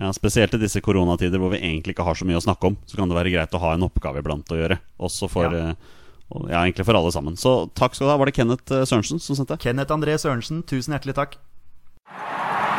[0.01, 2.79] Ja, Spesielt i disse koronatider hvor vi egentlig ikke har så mye å snakke om.
[2.89, 4.81] Så kan det være greit å ha en oppgave iblant å gjøre.
[4.99, 5.71] Også for Ja.
[5.71, 5.99] eh,
[6.49, 7.39] ja, egentlig for alle sammen.
[7.39, 8.19] Så takk skal du ha.
[8.19, 9.61] Var det Kenneth Sørensen som sendte?
[9.63, 11.39] Kenneth André Sørensen, tusen hjertelig takk.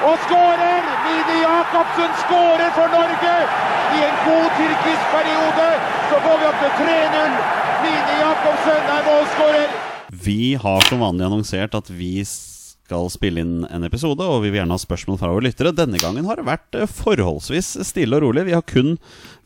[0.04, 0.83] Og skårer!
[1.06, 3.36] Mini Jacobsen skårer for Norge!
[3.96, 5.68] I en god tyrkisk periode
[6.10, 7.36] så går vi opp til 3-0.
[7.84, 9.76] Mini Jacobsen er målskårer.
[10.28, 12.14] Vi har som vanlig annonsert at vi
[12.94, 15.74] skal spille inn en episode, og vi vil gjerne ha spørsmål fra våre lyttere.
[15.74, 18.46] Denne gangen har det vært eh, forholdsvis stille og rolig.
[18.46, 18.98] Vi har kun,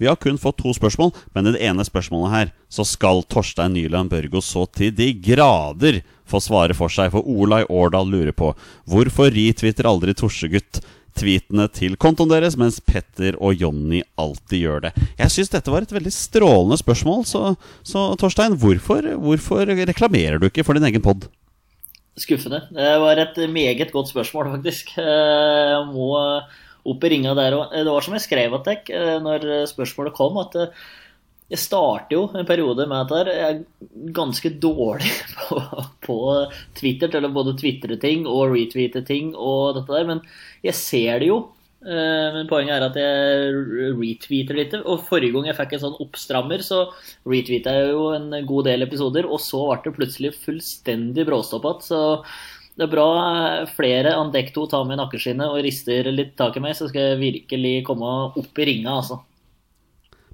[0.01, 3.77] vi har kun fått to spørsmål, men i det ene spørsmålet her så skal Torstein
[3.77, 8.51] Nyland Børgo så til de grader få svare for seg, for Olai Årdal lurer på
[8.91, 10.81] hvorfor retwitter aldri Torsegutt
[11.17, 14.91] tweetene til kontoen deres, mens Petter og Jonny alltid gjør det.
[15.17, 17.55] Jeg syns dette var et veldig strålende spørsmål, så,
[17.87, 21.29] så Torstein, hvorfor, hvorfor reklamerer du ikke for din egen pod?
[22.17, 22.63] Skuffende.
[22.73, 24.95] Det var et meget godt spørsmål, faktisk.
[24.97, 26.07] Eh, Jeg må
[26.87, 27.75] opp i ringa der òg.
[27.75, 30.85] Det var som jeg skrev at deg eh, når spørsmålet kom, at eh,
[31.53, 33.61] jeg starter jo en periode med at jeg er
[34.15, 35.61] ganske dårlig på,
[36.03, 36.17] på
[36.75, 40.23] Twitter til å både tvitre ting og retweete ting og dette der, men
[40.65, 41.39] jeg ser det jo.
[41.85, 44.75] Eh, Men poenget er at jeg retweeter litt.
[44.81, 46.87] Og forrige gang jeg fikk en sånn oppstrammer, så
[47.29, 51.85] retweeta jeg jo en god del episoder, og så ble det plutselig fullstendig bråstopp igjen.
[51.85, 52.01] Så
[52.77, 56.57] det er bra eh, flere enn dekk to tar med nakkeskinnet og rister litt tak
[56.57, 59.21] i meg, så skal jeg virkelig komme opp i ringa, altså.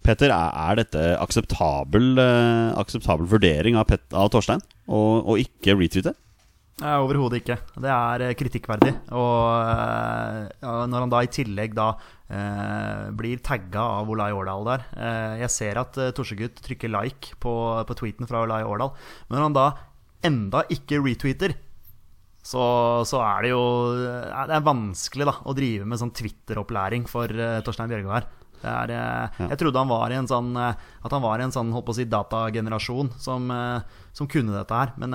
[0.03, 4.59] Petter, er, dette akseptabel, eh, akseptabel vurdering av, Pet, av Torstein
[4.91, 6.11] å ikke retweete?
[6.83, 7.55] Overhodet ikke.
[7.79, 8.91] Det er eh, kritikkverdig.
[9.15, 11.93] Og eh, ja, når han da i tillegg da
[12.27, 17.37] eh, blir tagga av Olai Årdal der eh, Jeg ser at eh, Torsegutt trykker like
[17.43, 17.53] på,
[17.87, 18.91] på tweeten fra Olai Årdal,
[19.29, 19.67] men når han da
[20.27, 21.55] enda ikke retweeter,
[22.43, 22.63] så,
[23.07, 23.63] så er det jo
[23.95, 28.31] eh, Det er vanskelig da å drive med sånn Twitter-opplæring for uh, Torstein Bjørgo her.
[28.63, 28.91] Det er,
[29.51, 31.91] Jeg trodde han var i en sånn At han var i en sånn holdt på
[31.91, 33.51] å si datagenerasjon som,
[34.15, 34.93] som kunne dette her.
[35.03, 35.11] Men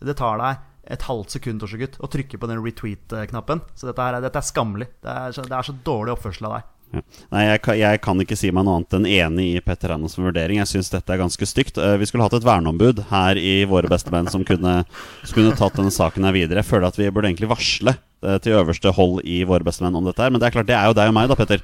[0.00, 3.60] det tar deg et halvt sekund Torsegutt, og trykker på den retweet-knappen.
[3.76, 4.88] Så dette, her, er- dette er skammelig.
[5.02, 6.68] Det er, så, det er så dårlig oppførsel av deg.
[6.90, 7.00] Ja.
[7.30, 10.16] Nei, jeg kan, jeg kan ikke si meg noe annet enn enig i Petter Einas
[10.18, 10.58] vurdering.
[10.58, 11.78] Jeg syns dette er ganske stygt.
[11.78, 14.80] Eh, Vi skulle hatt et verneombud her i Våre beste menn som kunne,
[15.22, 16.64] som kunne tatt denne saken her videre.
[16.64, 19.94] Jeg føler at vi burde egentlig varsle eh, til øverste hold i Våre beste menn
[20.00, 20.34] om dette her.
[20.34, 21.62] Men det er klart, det er jo deg og meg, da, Petter,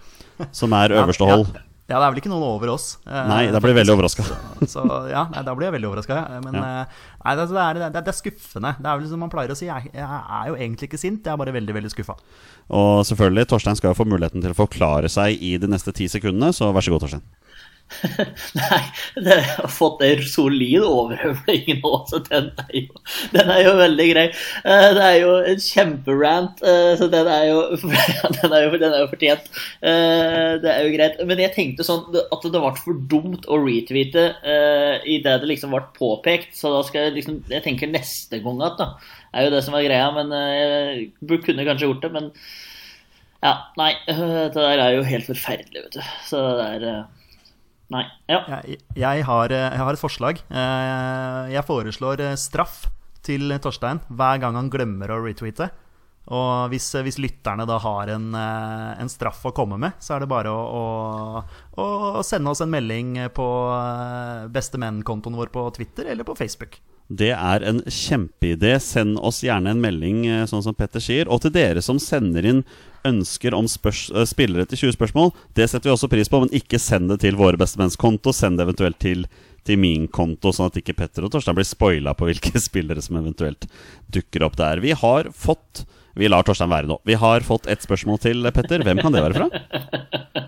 [0.55, 1.49] som er øverste hold.
[1.51, 2.87] Ja, det er vel ikke noen over oss.
[3.07, 4.25] eh, Nei, da blir jeg veldig overraska.
[4.73, 6.17] Så ja, nei, da blir jeg veldig overraska.
[6.43, 6.65] Men Ja.
[6.83, 8.73] eh, nei, det, det, er, det, er, det er skuffende.
[8.81, 9.69] Det er vel som man pleier å si.
[9.71, 10.03] Jeg, jeg
[10.41, 12.17] er jo egentlig ikke sint, jeg er bare veldig, veldig skuffa.
[12.75, 16.09] Og selvfølgelig, Torstein skal jo få muligheten til å forklare seg i de neste ti
[16.11, 17.23] sekundene, så vær så god, Torstein.
[18.59, 18.81] Nei,
[19.15, 23.01] det, har fått en solid overhøvling nå, så den er, jo,
[23.33, 24.25] den er jo veldig grei.
[24.67, 27.61] Eh, Det er jo en kjemperant, eh, så den er jo,
[28.41, 29.49] den er jo, den er jo fortjent.
[29.81, 31.23] Eh, Det er jo greit.
[31.31, 34.29] Men jeg tenkte sånn at det ble for dumt å retweete
[35.07, 38.61] i det det liksom ble påpekt, så da skal jeg liksom Jeg tenker neste gang
[38.65, 38.87] at da,
[39.37, 42.31] er jo det som er greia, men jeg kunne kanskje gjort det, men
[43.45, 46.15] ja, nei, det der er jo helt forferdelig, vet du.
[46.27, 47.05] Så det er
[47.93, 48.03] Nei.
[48.27, 48.41] Ja.
[48.67, 50.41] Jeg, jeg, har, eh, jeg har et forslag.
[50.51, 52.87] Eh, Jeg foreslår eh, straff
[53.27, 55.69] til Torstein hver gang han glemmer å retweete.
[56.27, 60.29] Og hvis, hvis lytterne da har en, en straff å komme med, så er det
[60.33, 60.81] bare å,
[61.79, 61.85] å,
[62.19, 63.47] å sende oss en melding på
[64.51, 66.81] bestemenn-kontoen vår på Twitter eller på Facebook.
[67.07, 68.73] Det er en kjempeidé.
[68.83, 71.31] Send oss gjerne en melding, sånn som Petter sier.
[71.31, 72.65] Og til dere som sender inn
[73.09, 76.81] ønsker om eh, spillere til 20 spørsmål, det setter vi også pris på, men ikke
[76.83, 78.35] send det til Våre bestemennskonto.
[78.35, 79.27] Send det eventuelt til,
[79.67, 83.21] til min konto, sånn at ikke Petter og Torstein blir spoila på hvilke spillere som
[83.21, 83.69] eventuelt
[84.13, 84.83] dukker opp der.
[84.85, 87.01] Vi har fått Vi lar Torstein være nå.
[87.05, 88.85] Vi har fått ett spørsmål til, Petter.
[88.87, 90.47] Hvem kan det være fra?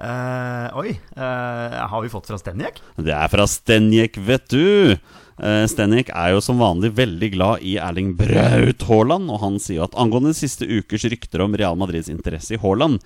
[0.00, 2.80] Uh, oi, Uh, har vi fått fra Stenjek?
[2.96, 4.96] Det er fra Stenjek, vet du.
[5.40, 9.86] Uh, Stenik er jo som vanlig veldig glad i Erling Braut Haaland, og han sier
[9.86, 13.00] at angående de siste ukers rykter om Real Madrids interesse i Haaland,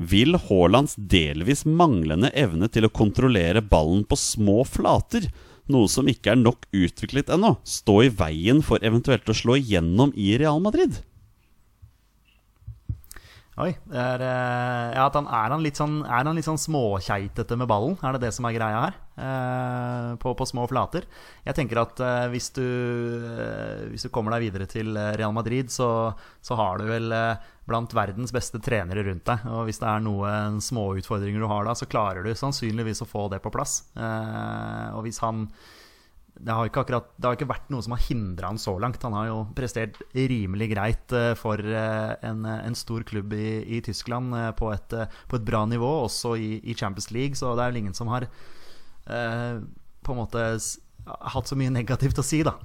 [0.00, 5.28] vil Haalands delvis manglende evne til å kontrollere ballen på små flater,
[5.70, 10.14] noe som ikke er nok utviklet ennå, stå i veien for eventuelt å slå igjennom
[10.18, 11.02] i Real Madrid?
[13.60, 13.74] Oi.
[13.84, 17.68] Det er, eh, ja, han, er, han litt sånn, er han litt sånn småkeitete med
[17.68, 17.96] ballen?
[18.00, 18.96] Er det det som er greia her?
[19.20, 21.04] Eh, på, på, små flater?
[21.44, 22.64] Jeg tenker at eh, hvis, du,
[23.90, 25.90] hvis, du, kommer deg videre til Real Madrid, så,
[26.40, 27.12] så har du vel
[27.68, 29.44] blant verdens beste trenere rundt deg.
[29.52, 33.28] Og hvis det er noen småutfordringer du har da, så klarer du sannsynligvis å få
[33.34, 33.82] det på plass.
[34.00, 35.50] og hvis han
[36.38, 39.02] det har, ikke akkurat, det har ikke vært noe som har hindra han så langt.
[39.04, 43.80] Han har jo prestert rimelig greit eh, for eh, en, en stor klubb i, i
[43.84, 44.96] Tyskland eh, på et,
[45.28, 47.38] på et, bra nivå, også i, i, Champions League.
[47.38, 49.56] Så det er vel ingen som har eh,
[50.00, 50.44] på en måte
[51.34, 52.56] hatt så mye negativt å si, da.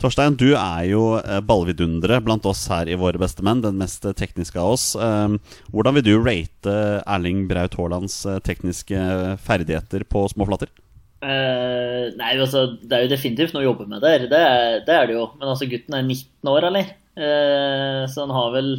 [0.00, 1.02] Torstein, du er jo
[1.44, 4.86] ballvidunderet blant oss her i Våre bestemenn, den mest tekniske av oss.
[4.96, 9.02] Hvordan vil du rate Erling Braut Haalands tekniske
[9.44, 10.72] ferdigheter på småflater?
[11.20, 14.24] Uh, nei, altså, det er jo definitivt noe å jobbe med der.
[14.30, 14.40] Det
[14.86, 15.28] det er det jo.
[15.36, 16.92] Men altså, gutten er 19 år, eller?
[17.20, 18.72] Uh, så han har vel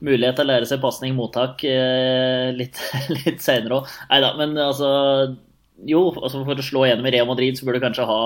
[0.00, 2.78] mulighet til å lære seg pasning, mottak, uh, litt,
[3.24, 3.94] litt senere òg.
[4.12, 4.90] Nei da, men altså
[5.88, 8.20] Jo, altså for å slå gjennom i Real Madrid så bør du kanskje ha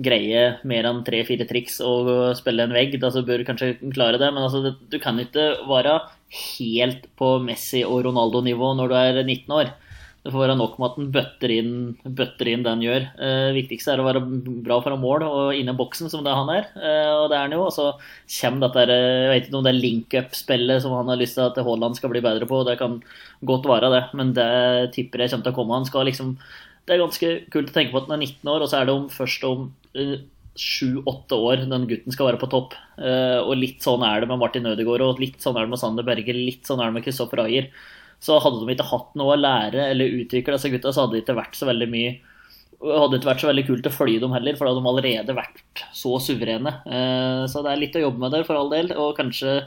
[0.00, 2.08] greie mer enn tre-fire triks og
[2.38, 2.96] spille en vegg.
[3.02, 4.30] Da så bør du kanskje klare det.
[4.34, 5.98] Men altså, du kan ikke være
[6.30, 9.72] helt på Messi og Ronaldo-nivå når du er 19 år.
[10.20, 13.04] Det får være nok med at den bøtter inn, bøtter inn det han gjør.
[13.24, 14.20] Eh, viktigste er å være
[14.66, 16.66] bra foran mål og inne boksen, som det han er.
[16.76, 17.62] Eh, og det er han jo.
[17.64, 17.86] Og så
[18.36, 21.60] kommer dette jeg vet ikke om det er link-up-spillet som han har lyst til at
[21.64, 22.60] Haaland skal bli bedre på.
[22.68, 22.98] Det kan
[23.48, 24.50] godt være det, men det
[24.96, 25.78] tipper jeg kommer til å komme.
[25.78, 26.34] Han skal liksom
[26.84, 28.88] Det er ganske kult å tenke på at han er 19 år, og så er
[28.88, 30.18] det om, først om eh,
[30.58, 32.74] sju-åtte år den gutten skal være på topp.
[32.98, 36.04] og litt sånn er det med Martin Ødegaard, og litt sånn er det med Sander
[36.04, 37.70] Berger, litt sånn er det med Kristoffer Ayer
[38.20, 41.24] så hadde de ikke hatt noe å lære eller utvikle disse gutta, så hadde det
[41.24, 42.18] ikke vært så veldig mye
[42.80, 45.36] hadde ikke vært så veldig kult å følge dem heller, for da hadde de allerede
[45.36, 46.72] vært så suverene.
[46.88, 48.88] Eh, så det er litt å jobbe med der, for all del.
[48.96, 49.60] Og kanskje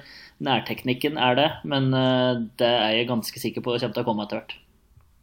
[0.44, 4.26] nærteknikken er det, men eh, det er jeg ganske sikker på kommer til å komme
[4.26, 4.56] etter hvert.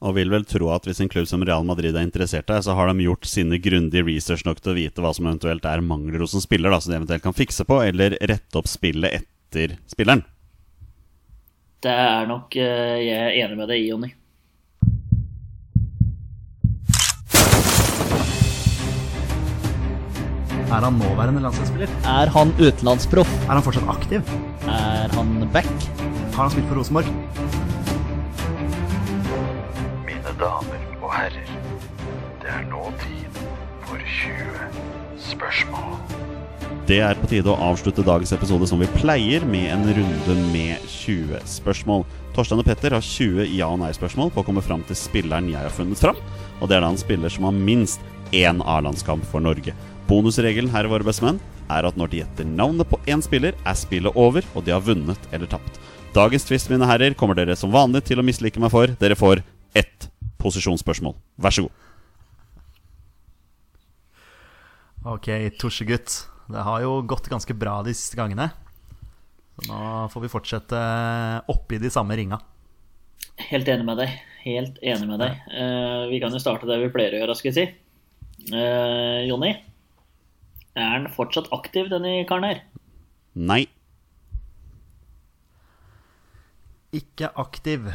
[0.01, 2.73] Og vil vel tro at hvis en klubb som Real Madrid er interessert i så
[2.79, 6.23] har de gjort sine grundige research nok til å vite hva som eventuelt er mangler
[6.25, 9.77] hos en spiller, da, som de eventuelt kan fikse på, eller rette opp spillet etter
[9.90, 10.23] spilleren.
[11.83, 14.11] Det er nok eh, Jeg er enig med deg i, Jonny.
[20.71, 21.95] Er han nåværende landslagsspiller?
[22.05, 23.33] Er han utenlandsproff?
[23.49, 24.21] Er han fortsatt aktiv?
[24.69, 25.73] Er han back?
[26.37, 27.09] Har han spilt for Rosenborg?
[30.07, 31.51] Mine damer og herrer,
[32.45, 33.40] det er nå tid
[33.88, 36.30] for 20 spørsmål.
[36.91, 40.83] Det er på tide å avslutte dagens episode som vi pleier, med en runde med
[40.91, 42.03] 20 spørsmål.
[42.35, 45.61] Torstein og Petter har 20 ja- og nei-spørsmål på å komme fram til spilleren jeg
[45.61, 46.19] har funnet fram.
[46.61, 48.03] Og det er da en spiller som har minst
[48.35, 49.75] én A-landskamp for Norge.
[50.09, 51.39] Bonusregelen her i Våre bestemenn
[51.71, 54.83] er at når de gjetter navnet på én spiller, er spillet over, og de har
[54.83, 55.79] vunnet eller tapt.
[56.15, 58.91] Dagens tvist, mine herrer, kommer dere som vanlig til å mislike meg for.
[58.99, 59.45] Dere får
[59.79, 60.11] ett
[60.43, 61.15] posisjonsspørsmål.
[61.39, 61.87] Vær så god.
[65.15, 65.31] Ok,
[65.61, 66.27] tusjegutt.
[66.51, 68.51] Det har jo gått ganske bra de siste gangene.
[69.57, 69.83] Så nå
[70.13, 70.81] får vi fortsette
[71.53, 72.41] oppi de samme ringa.
[73.51, 74.15] Helt enig med deg.
[74.45, 75.41] Helt enig med deg.
[75.53, 77.67] Uh, vi kan jo starte der vi pleier å gjøre, skal vi si.
[78.53, 79.53] Uh, Jonny,
[80.79, 82.63] er han fortsatt aktiv, denne karen her?
[83.37, 83.65] Nei.
[86.97, 87.87] Ikke aktiv.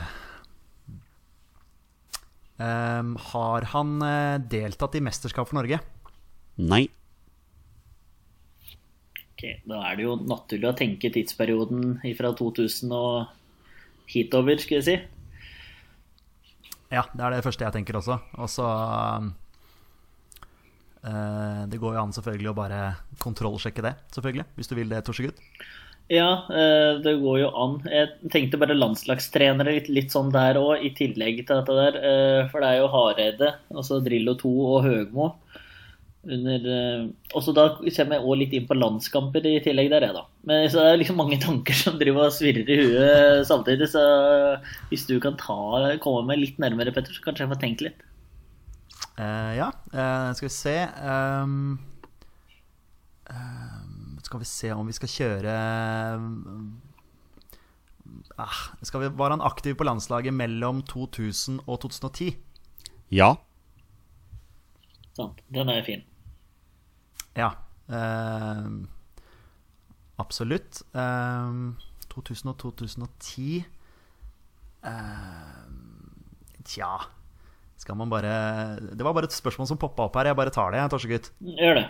[2.56, 5.82] Um, har han eh, deltatt i mesterskap for Norge?
[6.56, 6.86] Nei.
[9.36, 13.26] Ok, Da er det jo naturlig å tenke tidsperioden fra 2000 og
[14.08, 14.96] hitover, skulle jeg si.
[16.94, 18.16] Ja, det er det første jeg tenker også.
[18.40, 18.64] Og så
[21.04, 22.80] uh, Det går jo an selvfølgelig å bare
[23.20, 24.48] kontrollsjekke det, selvfølgelig.
[24.56, 25.44] Hvis du vil det, Torsegutt.
[26.08, 27.76] Ja, uh, det går jo an.
[27.92, 32.00] Jeg tenkte bare landslagstrenere litt, litt sånn der òg, i tillegg til dette der.
[32.00, 35.34] Uh, for det er jo Hareide, altså Drillo 2 og Høgmo
[36.26, 37.08] under uh,
[37.38, 40.24] også Da kommer jeg òg litt inn på landskamper i tillegg der, jeg, da.
[40.50, 43.90] Men så det er liksom mange tanker som driver og svirrer i huet samtidig.
[43.94, 44.04] Så
[44.92, 45.58] hvis du kan ta,
[46.04, 48.06] komme meg litt nærmere, Petter, så kanskje jeg får tenke litt.
[49.16, 50.74] Uh, ja, uh, skal vi se
[51.08, 51.78] um,
[54.26, 55.54] Skal vi se om vi skal kjøre
[58.36, 62.36] ah, skal vi, Var han aktiv på landslaget mellom 2000 og 2010?
[63.14, 63.36] Ja.
[65.16, 65.40] Sant.
[65.54, 66.04] Den er fin.
[67.36, 67.52] Ja.
[67.92, 68.70] eh,
[70.22, 70.82] absolutt.
[70.96, 71.58] Eh,
[72.16, 73.66] 2000 og 2010
[74.88, 75.66] eh,
[76.66, 76.92] Tja
[77.76, 80.32] Skal man bare Det var bare et spørsmål som poppa opp her.
[80.32, 81.32] Jeg bare tar det, jeg, Torsegutt.
[81.44, 81.86] Gjør det.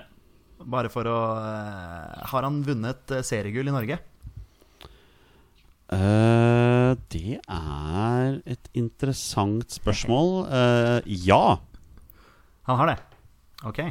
[0.66, 4.02] Bare for å eh, Har han vunnet seriegull i Norge?
[5.86, 10.32] Uh, det er et interessant spørsmål.
[10.50, 11.60] Uh, ja.
[12.66, 12.96] Han har det?
[13.70, 13.84] Ok.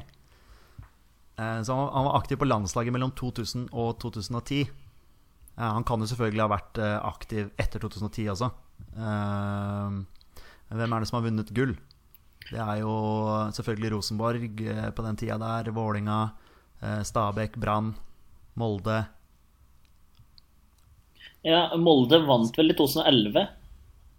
[1.39, 4.61] Eh, Så han var aktiv på landslaget mellom 2000 og 2010.
[5.59, 8.51] Eh, Han kan jo selvfølgelig ha vært eh, aktiv etter 2010 også.
[10.75, 11.75] Hvem er det som har vunnet gull?
[12.51, 12.95] Det er jo
[13.57, 14.43] selvfølgelig Rosenborg
[14.95, 15.71] på den tida der.
[15.73, 16.19] Vålinga,
[17.07, 17.95] Stabæk, Brann,
[18.61, 19.07] Molde.
[21.45, 23.47] Ja, Molde vant vel i 2011.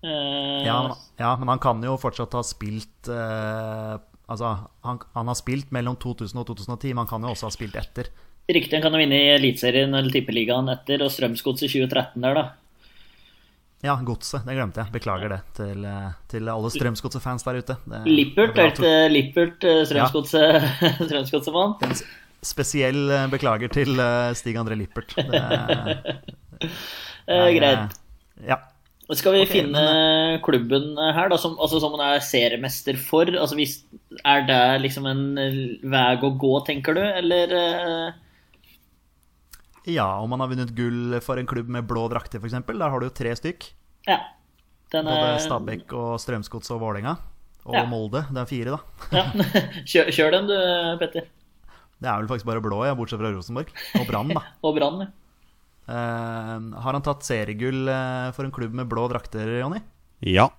[0.05, 3.09] Eh, Ja, men- ja, men han kan jo fortsatt ha spilt
[4.29, 4.55] Altså,
[4.85, 7.75] han, han har spilt mellom 2000 og 2010, men han kan jo også ha spilt
[7.77, 8.09] etter.
[8.49, 12.39] Riktig, han kan jo vinne i Eliteserien eller Tippeligaen etter, og Strømsgodset i 2013 der,
[12.39, 12.45] da.
[13.85, 14.45] Ja, Godset.
[14.47, 14.89] Det glemte jeg.
[14.95, 17.75] Beklager det til, eh, til alle Strømsgodset-fans der ute.
[17.85, 20.69] Det, Lippert, det er er Lippert eh, Strømsgodset
[21.09, 21.75] Strømsgodset-mann?
[21.85, 22.05] at-
[22.45, 25.13] Spesiell eh, beklager til eh, Stig André Lippert.
[25.17, 25.43] Det,
[27.27, 27.95] Eh, greit.
[28.45, 28.59] ja.
[29.13, 29.81] Skal vi okay, finne
[30.41, 33.29] klubben her, da, som, altså, som man er seriemester for?
[33.29, 33.75] Altså, hvis,
[34.25, 38.21] er det liksom en eh, vei å gå, tenker du, eller eh,
[39.93, 42.57] ja, om man har vunnet gull for en klubb med blå drakter, f.eks.
[42.65, 43.67] Der har du jo tre stykk.
[44.09, 44.17] Ja.
[44.93, 47.15] Den Både er Stabæk og Strømsgods og Vålerenga.
[47.65, 47.85] Og Ja.
[47.89, 48.23] Molde.
[48.29, 49.19] Det er fire, da.
[49.19, 49.45] ja.
[49.89, 50.57] kjør, kjør den, du,
[51.01, 51.29] Petter.
[52.01, 53.69] Det er vel faktisk bare blå, ja, bortsett fra Rosenborg.
[54.01, 54.43] Og Brann, da.
[54.65, 55.05] Og Brann.
[55.05, 55.13] ja.
[55.85, 59.81] Eh, har han tatt seriegull eh, for en klubb med blå drakter, Jonny?
[60.25, 60.49] Ja.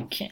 [0.00, 0.22] Ok.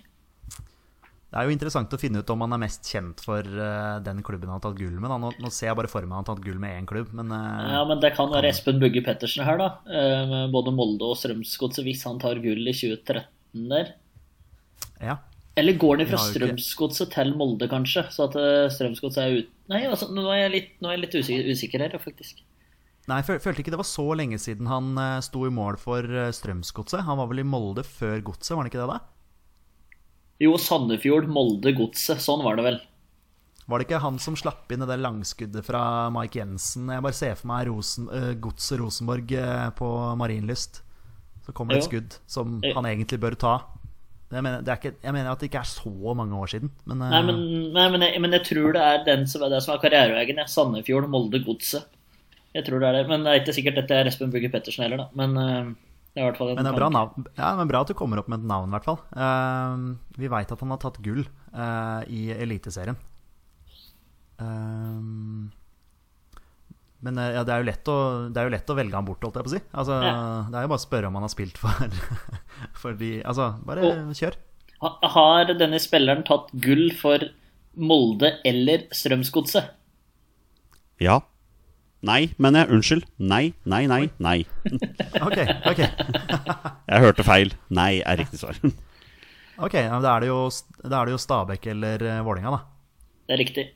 [1.33, 4.19] Det er jo interessant å finne ut om han er mest kjent for uh, den
[4.21, 5.09] klubben han har tatt gull med.
[5.09, 5.17] Da.
[5.17, 7.33] Nå, nå ser jeg bare for meg han har tatt gull med én klubb, men
[7.33, 9.71] uh, Ja, men det kan være Espen Bugge Pettersen her, da.
[9.89, 13.95] Uh, Med både Molde og Strømsgodset, hvis han tar gull i 2013 der.
[15.01, 15.17] ja.
[15.61, 18.07] Eller går den fra Strømsgodset til Molde, kanskje?
[18.15, 19.51] Så at eh, Strømsgodset er ut...
[19.69, 22.41] Nei, altså, nå er jeg litt, er jeg litt usikker, usikker her, faktisk.
[23.11, 25.77] Nei, jeg føl- følte ikke det var så lenge siden han eh, sto i mål
[25.83, 27.05] for eh, Strømsgodset.
[27.05, 29.01] Han var vel i Molde før Godset, var han ikke det da?
[30.47, 32.23] Jo, Sandefjord, Molde, Godset.
[32.25, 32.81] Sånn var det vel.
[33.69, 35.83] Var det ikke han som slapp inn det der langskuddet fra
[36.17, 36.89] Mike Jensen?
[36.91, 38.09] Jeg bare ser for meg Rosen,
[38.43, 39.31] Godset Rosenborg
[39.79, 40.81] på Marienlyst.
[41.47, 43.53] Så kommer det et skudd som han egentlig bør ta.
[44.33, 46.71] Jeg mener, det er ikke, jeg mener at det ikke er så mange år siden,
[46.89, 47.41] men, eh, Nei, men,
[47.75, 50.41] nei, men, jeg, men jeg tror det er den som er, det som er karriereveien.
[50.49, 51.91] Sandefjord, Molde, Godset.
[52.53, 53.07] Jeg tror det er det.
[53.09, 55.09] Men det er ikke sikkert dette er Espen Bugge Pettersen heller, da.
[55.17, 55.73] Men eh,
[56.13, 57.29] det er i hvert fall en Men det er bra, navn.
[57.39, 59.01] Ja, men bra at du kommer opp med et navn, i hvert fall.
[59.17, 62.99] Uh, vi veit at han har tatt gull uh, i Eliteserien.
[64.43, 65.01] Eh,
[67.03, 67.97] men eh, ja, det, er jo lett å,
[68.31, 69.61] det er jo lett å velge han bort, holdt jeg på å si.
[69.83, 70.15] Altså, Ja.
[70.53, 71.99] Det er jo bare å spørre om han har spilt for,
[72.85, 74.39] for de Altså, bare Og- kjør.
[74.83, 77.23] Har denne spilleren tatt gull for
[77.79, 79.69] Molde eller Strømsgodset?
[81.03, 81.21] Ja.
[82.03, 82.75] Nei, mener jeg.
[82.75, 83.05] Unnskyld.
[83.23, 84.39] Nei, nei, nei, nei.
[85.27, 85.39] Ok,
[85.71, 85.83] ok.
[86.93, 87.55] Jeg hørte feil.
[87.71, 88.59] Nei er riktig svar.
[89.63, 90.41] Ok, ja, men Da er det jo,
[90.83, 92.61] da er det jo Stabæk eller uh, Vålinga, da.
[93.31, 93.67] Det er riktig.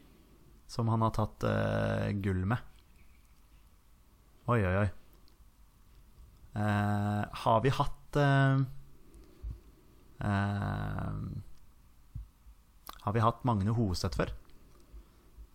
[0.66, 2.58] Som han har tatt uh, gull med.
[4.46, 4.88] Oi, oi, oi.
[6.56, 8.60] Eh, har vi hatt eh,
[10.24, 11.16] eh,
[13.06, 14.32] Har vi hatt Magne Hoseth før?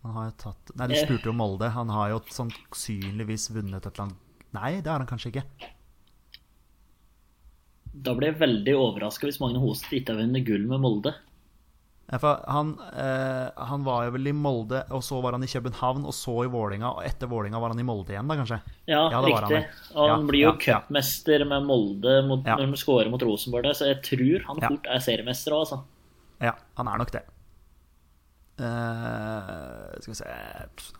[0.02, 1.04] Han har jo tatt Nei, du Eh.
[1.06, 1.70] spurte jo Molde.
[1.74, 4.18] Han har jo sannsynligvis vunnet et eller annet
[4.52, 5.44] Nei, det har han kanskje ikke.
[7.94, 11.14] Da blir jeg veldig overraska hvis Magne Hoseth ikke har vunnet gull med Molde.
[12.12, 15.48] Ja, for han, eh, han var jo vel i Molde, og så var han i
[15.48, 18.58] København, og så i Vålinga, og etter Vålinga var han i Molde igjen, da kanskje?
[18.86, 19.62] Ja, Ja, riktig.
[19.62, 19.96] han.
[19.96, 20.80] Og han Ja, blir jo ja, ja.
[20.82, 22.56] cupmester med Molde mot, Ja.
[22.60, 24.68] når de scorer mot Rosenborg, så jeg tror han Ja.
[24.68, 25.82] fort er seriemester òg, altså.
[26.42, 27.22] Ja, han er nok det.
[28.60, 30.24] Eh, skal vi se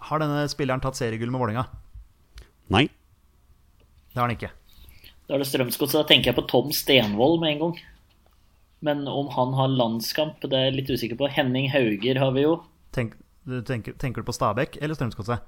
[0.09, 1.67] Har denne spilleren tatt seriegull med Vålinga?
[2.73, 2.87] Nei.
[4.13, 4.51] Det har han ikke.
[5.29, 5.93] Da er det Strømsgodset.
[6.01, 7.79] Da tenker jeg på Tom Stenvold med en gang.
[8.83, 11.31] Men om han har landskamp, det er jeg litt usikker på.
[11.31, 12.57] Henning Hauger har vi jo.
[12.95, 13.15] Tenk,
[13.47, 15.45] du tenker, tenker du på Stabæk eller Strømsgodset?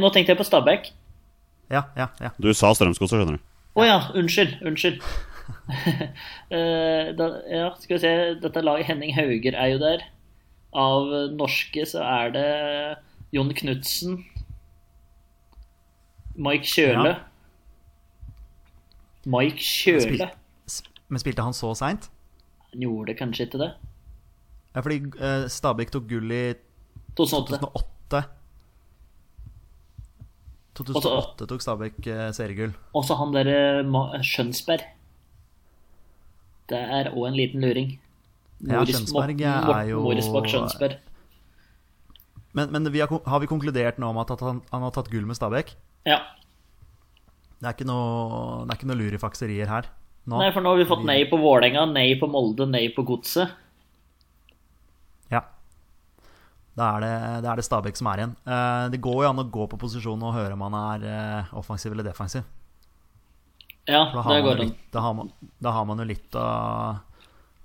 [0.00, 0.88] Nå tenkte jeg på Stabæk.
[1.72, 2.32] Ja, ja, ja.
[2.40, 3.44] Du sa Strømsgodset, skjønner du.
[3.74, 4.60] Å ja, unnskyld.
[4.64, 5.04] Unnskyld.
[6.54, 8.10] Eh, da, ja, skal vi se.
[8.40, 10.06] Dette laget Henning Hauger er jo der.
[10.72, 12.44] Av norske så er det
[13.36, 14.22] Jon Knutsen.
[16.40, 17.12] Mike Kjøle.
[17.12, 17.18] Ja.
[19.36, 20.30] Mike Kjøle.
[21.12, 22.08] Men spilte han så seint?
[22.74, 23.70] Han gjorde kanskje ikke det.
[24.74, 26.42] Ja, fordi uh, Stabæk tok gull i
[27.14, 27.60] 2008.
[27.62, 28.22] 2008.
[30.74, 32.74] 2008 tok Stabæk uh, seriegull.
[32.98, 34.82] Og så han derre uh, Skjønsberg.
[36.66, 37.94] Det er òg en liten luring.
[38.64, 40.98] Ja, Skjønsberg er jo- Morisbakk Skjønsberg.
[42.54, 45.26] Men, men vi har, har vi konkludert nå om at han, han har tatt gull
[45.26, 45.76] med Stabæk?
[46.10, 46.18] Ja.
[47.60, 49.94] Det er ikke noe, det er ikke noe lurifakserier her
[50.24, 50.38] nå.
[50.40, 53.52] Nei, for nå har vi fått nei på Vålerenga, nei på Molde, nei på Godset.
[55.32, 55.42] Ja.
[56.74, 57.14] Da er det,
[57.44, 58.36] det er det Stabæk som er igjen.
[58.48, 61.56] Eh, det går jo an å gå på posisjon og høre om han er eh,
[61.60, 62.46] offensiv eller defensiv.
[63.84, 64.72] Ja, det går an.
[64.94, 65.28] da, har man,
[65.60, 66.46] da har man jo litt å,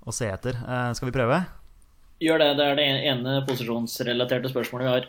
[0.04, 0.58] å se etter.
[0.60, 1.40] Eh, skal vi prøve?
[2.20, 2.50] Gjør det.
[2.58, 5.06] Det er det ene posisjonsrelaterte spørsmålet vi har.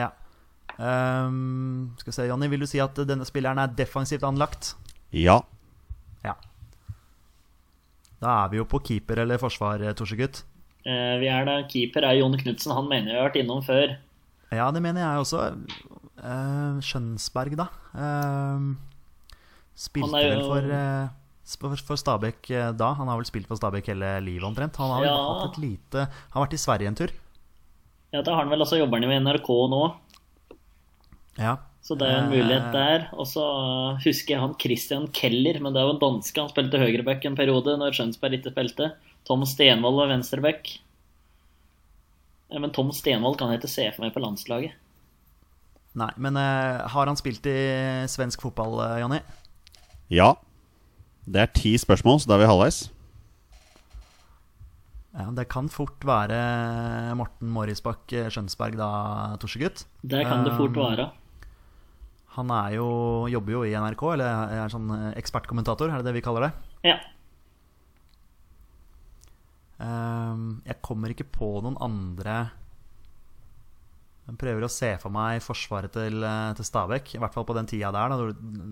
[0.00, 0.12] Ja.
[0.78, 4.72] Um, skal vi se, Jonny, vil du si at denne spilleren er defensivt anlagt?
[5.14, 5.42] Ja.
[6.24, 6.34] Ja.
[8.24, 10.42] Da er vi jo på keeper eller forsvar, Torsegutt.
[10.84, 12.72] Eh, vi er da, Keeper er Jon Knutsen.
[12.76, 13.94] Han mener vi har vært innom før.
[14.52, 15.42] Ja, det mener jeg også.
[16.24, 17.66] Eh, Skjønsberg, da.
[17.96, 18.66] Eh,
[19.76, 22.92] spilte jo- vel for, eh, for, Stabæk eh, da.
[22.94, 24.76] Han har vel spilt for Stabæk hele livet omtrent.
[24.76, 25.16] Han har Ja.
[25.40, 27.10] hatt et lite Han har vært i Sverige en tur.
[28.12, 29.94] Ja, Da har han vel også jobber han jo i NRK nå,
[31.36, 31.56] Ja.
[31.84, 32.38] Så det er en Eh.
[32.38, 33.08] mulighet der.
[33.12, 33.44] Og så
[34.00, 36.40] husker jeg han Christian Keller, men det er jo en danske.
[36.40, 38.92] Han spilte høyreback en periode når Skjønsberg ikke spilte.
[39.28, 40.78] Tom Stenvold var venstreback.
[42.52, 44.72] Ja, men Tom Stenvold kan jeg ikke se for meg på landslaget.
[45.94, 47.54] Nei, men uh, har han spilt i
[48.10, 49.20] svensk fotball, eh, Jonny?
[50.10, 50.32] Ja.
[51.24, 52.80] Det er ti spørsmål, så da er vi halvveis.
[55.14, 56.38] Ja, det kan fort være
[57.14, 58.88] Morten Morisbakk eh, Skjønsberg da,
[59.38, 59.84] Torsegutt.
[60.02, 61.06] Det kan det fort Um, være.
[62.34, 62.86] Han er jo,
[63.30, 66.52] jobber jo i NRK, eller er sånn eh, ekspertkommentator, er det det vi kaller det?
[66.90, 66.96] Ja.
[69.84, 72.34] Ehm, jeg kommer ikke på noen andre
[74.28, 77.56] Jeg prøver å se for meg forsvaret til, eh, til Stabæk, i hvert fall på
[77.58, 78.28] den tida der, da,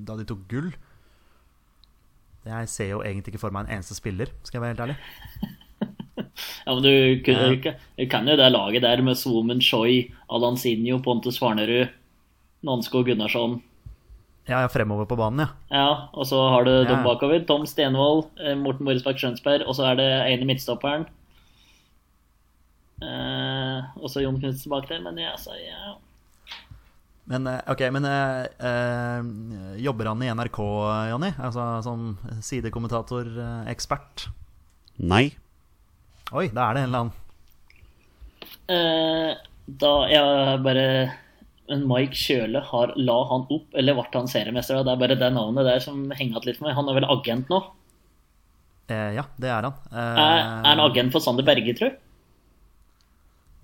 [0.09, 0.71] da de tok gull.
[2.47, 4.99] Jeg ser jo egentlig ikke for meg en eneste spiller, skal jeg være helt ærlig.
[6.67, 6.91] Ja, men du,
[7.25, 11.91] du, du kan- du kan jo det laget der med Swoman Choi, Alansinho, Pontus Farnerud,
[12.63, 13.61] Nansko Gunnarsson.
[14.49, 15.49] Ja, er fremover på banen, ja.
[15.71, 16.85] Ja, og så har du Ja.
[16.89, 17.45] dem bakover.
[17.47, 21.07] Tom Stenvold, eh, Morten Boresbakk Skjønsberg, og så er det ene midtstopperen.
[23.03, 25.95] Eh, og så Jon Knutsen bak der, men ja, så, ja.
[27.31, 29.23] Men, eh, ok, men eh, eh,
[29.83, 30.59] jobber han i NRK,
[31.11, 31.31] Jonny?
[31.39, 33.31] Altså som sidekommentator,
[33.71, 34.29] ekspert?
[34.99, 35.33] Nei.
[36.33, 37.19] Oi, da er det en eller annen.
[38.73, 39.35] Eh,
[39.83, 40.87] da jeg bare
[41.71, 44.83] Men Mike Kjøle, har, la han opp, eller ble han seriemester?
[44.85, 46.75] Det er bare det navnet der som henger igjen litt for meg.
[46.77, 47.61] Han er vel agent nå?
[48.91, 49.77] Eh, ja, det er han.
[49.93, 52.01] Eh, Er, er han agent for Sander Berge, tror du?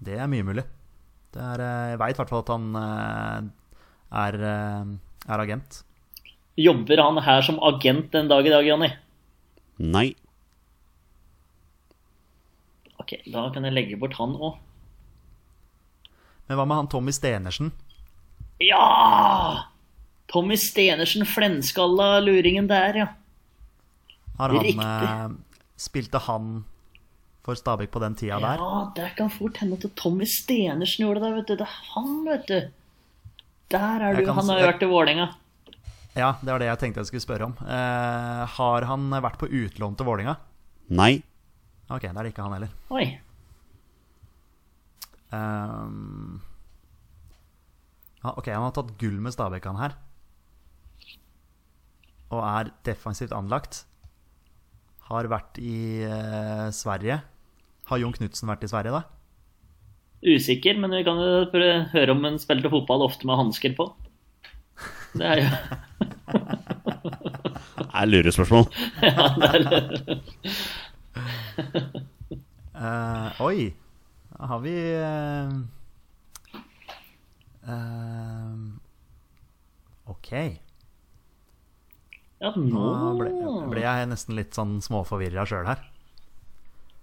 [0.06, 0.62] Det er mye mulig.
[1.34, 3.50] Det er, eh, jeg veit i hvert fall at han eh,
[4.22, 4.94] er, eh,
[5.34, 5.82] er agent.
[6.58, 8.88] Jobber han her som agent den dag i dag, Jonny?
[9.78, 10.06] Nei.
[13.02, 14.56] Ok, da kan jeg legge bort han òg.
[16.48, 17.74] Men hva med han Tommy Stenersen?
[18.58, 19.64] Ja!
[20.28, 23.06] Tommy Stenersen, flenskalla luringen der, ja.
[24.38, 24.82] Har han, Riktig.
[24.84, 25.28] eh,
[25.76, 26.64] spilte han
[27.46, 28.60] for Stabæk på den tida der?
[28.60, 31.54] Ja, det kan fort hende at Tommy Stenersen gjorde det, vet du.
[31.56, 32.58] Det er han, vet du.
[33.72, 34.24] Der er du.
[34.26, 35.28] kan Han har jo vært i Vålerenga.
[36.18, 37.56] Ja, det var det jeg tenkte jeg skulle spørre om.
[37.62, 40.36] Eh, har han vært på utlån til Vålinga?
[40.90, 41.22] Nei.
[41.88, 42.72] Ok, da er det ikke han heller.
[42.92, 43.06] Oi.
[45.32, 46.40] Ehm,
[48.24, 49.94] ja, ok, han har tatt gull med Stabæk, han her.
[52.34, 53.84] Og er defensivt anlagt.
[55.08, 57.22] Har vært i eh, Sverige.
[57.88, 59.02] Har Jon Knutsen vært i Sverige, da?
[60.18, 61.46] Usikker, men vi kan jo
[61.94, 63.86] høre om han spilte fotball ofte med hansker på.
[65.14, 65.48] Det er jo
[67.78, 68.66] Det er lurespørsmål.
[72.78, 73.72] Eh, oi!
[74.30, 75.54] Da har vi eh,
[77.68, 78.56] eh,
[80.08, 80.30] Ok.
[82.38, 82.82] Ja, Nå
[83.18, 83.30] ble,
[83.68, 85.80] ble jeg nesten litt sånn småforvirra sjøl her.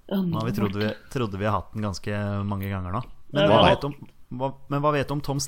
[0.07, 3.01] ja, Nå vi trodde vi, trodde vi har hatt den ganske mange ganger nå.
[3.35, 3.95] Men hva vet du om,
[4.39, 5.41] hva, men hva vet du om Tom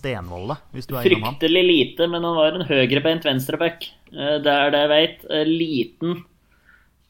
[1.24, 1.38] han?
[1.40, 3.88] Fryktelig lite, men han var en høyrebeint venstreback.
[4.12, 5.26] Eh, Det er det jeg veit.
[5.48, 6.26] Liten.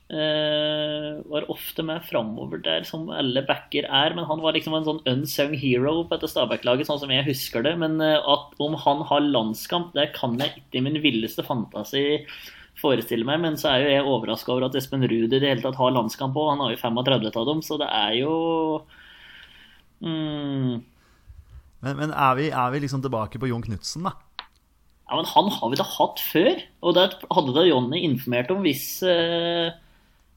[0.08, 4.14] Eh, var ofte med framover der, som alle backer er.
[4.16, 7.66] Men han var liksom en sånn unsung hero på dette Stabæk-laget, sånn som jeg husker
[7.66, 7.74] det.
[7.82, 12.22] Men eh, at om han har landskamp, det kan jeg ikke i min villeste fantasi
[12.80, 13.42] forestille meg.
[13.44, 15.92] Men så er jo jeg overraska over at Espen Ruud i det hele tatt har
[15.96, 16.46] landskamp på.
[16.54, 18.36] Han har jo 35 av dem, så det er jo
[20.06, 20.78] mm,
[21.84, 24.16] Men, men er, vi, er vi liksom tilbake på Jon Knutsen, da?
[25.08, 26.64] Ja, men han har vi da hatt før.
[26.84, 29.76] Og det hadde da Jonny informert om hvis eh,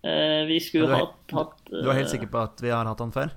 [0.02, 2.88] vi skulle Du er, hatt, hatt du er helt eh, sikker på at vi har
[2.88, 3.34] hatt han før?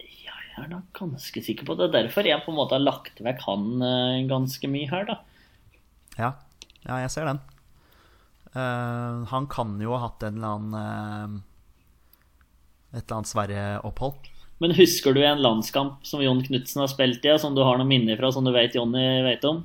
[0.00, 1.90] Ja, jeg er nok ganske sikker på det.
[1.90, 5.18] Er derfor jeg på en måte har lagt vekk han eh, ganske mye her, da.
[6.16, 6.32] Ja,
[6.88, 7.42] ja jeg ser den.
[8.56, 11.42] Uh, han kan jo ha hatt en eller annen uh,
[12.96, 14.30] Et eller annet Sverige-opphold.
[14.64, 17.90] Men husker du en landskamp som Jon Knutsen har spilt i, som du har noen
[17.90, 19.60] minner fra, som du vet Jonny vet om?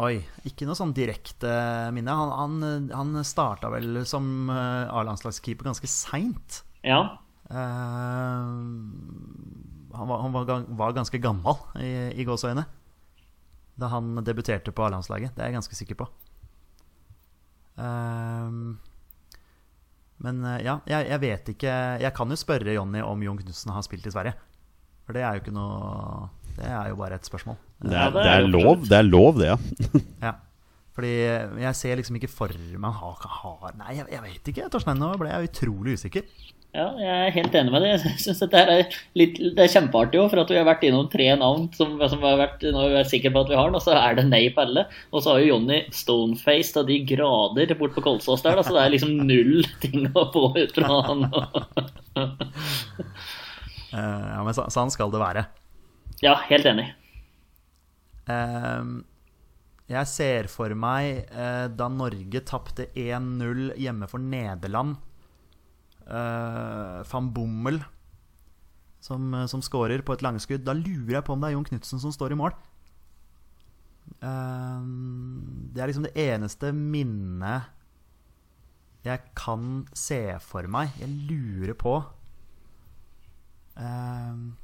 [0.00, 1.50] Oi, ikke noe sånn direkte
[1.92, 2.14] minne.
[2.16, 6.62] Han, han, han starta vel som eh, A-landslagskeeper ganske seint.
[6.82, 7.18] Ja.
[7.52, 8.72] han
[9.92, 12.64] var, han var, var ganske gammel i, i gåseøyne
[13.78, 15.34] da han debuterte på A-landslaget.
[15.36, 16.06] Det er jeg ganske sikker på.
[17.76, 18.50] Uh,
[20.22, 21.72] men ja, jeg, jeg vet ikke
[22.04, 24.34] Jeg kan jo spørre Jonny om Jon Knutsen har spilt i Sverige.
[25.06, 27.58] For det er jo ikke noe Det er jo bare et spørsmål.
[27.82, 29.58] Det er, det det er er lov, det er lov, det, ja.
[30.28, 30.32] Ja.
[30.92, 31.10] Fordi
[31.64, 34.98] jeg ser liksom ikke for meg har, har Nei, jeg, jeg vet ikke, Torstein.
[35.00, 36.26] Nå ble jeg utrolig usikker.
[36.76, 37.94] ja, jeg er helt enig med deg.
[38.04, 40.84] Jeg synes at her er litt, Det er kjempeartig òg, for at vi har vært
[40.88, 43.56] innom tre navn som, som vi har vært, nå er vi sikre på at vi
[43.56, 44.84] har den, og så er det nei på alle.
[45.12, 48.76] Og så har jo Jonny stonefaced av de grader bort på Kolsås der, da, så
[48.76, 51.28] det er liksom null ting å få ut fra han.
[53.92, 55.48] Eh, ja, men sånn skal det være.
[56.24, 56.92] Ja, helt enig.
[58.30, 59.00] Ehm,
[59.90, 64.94] jeg ser for meg eh, da Norge tapte 1-0 hjemme for Nederland
[66.06, 67.82] uh, Van Bommel
[69.02, 70.64] som, eh, som scorer på et langskudd.
[70.64, 72.54] Da lurer jeg på om det er Jon Knutsen som står i mål.
[74.22, 77.70] Ehm, det er liksom det eneste minnet
[79.02, 80.94] jeg kan se for meg.
[81.02, 81.98] Jeg lurer på
[83.80, 84.56] Ehm,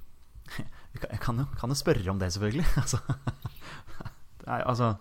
[0.94, 2.66] jeg kan- jo, kan jo spørre om det, selvfølgelig.
[2.82, 2.98] altså,
[4.40, 4.96] det er, altså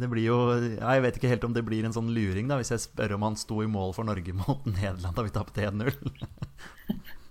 [0.00, 0.36] Det blir jo
[0.74, 3.22] Jeg vet ikke helt om det blir en sånn luring, da hvis jeg spør om
[3.28, 5.94] han sto i mål for Norge mot Nederland da vi tapte 1-0.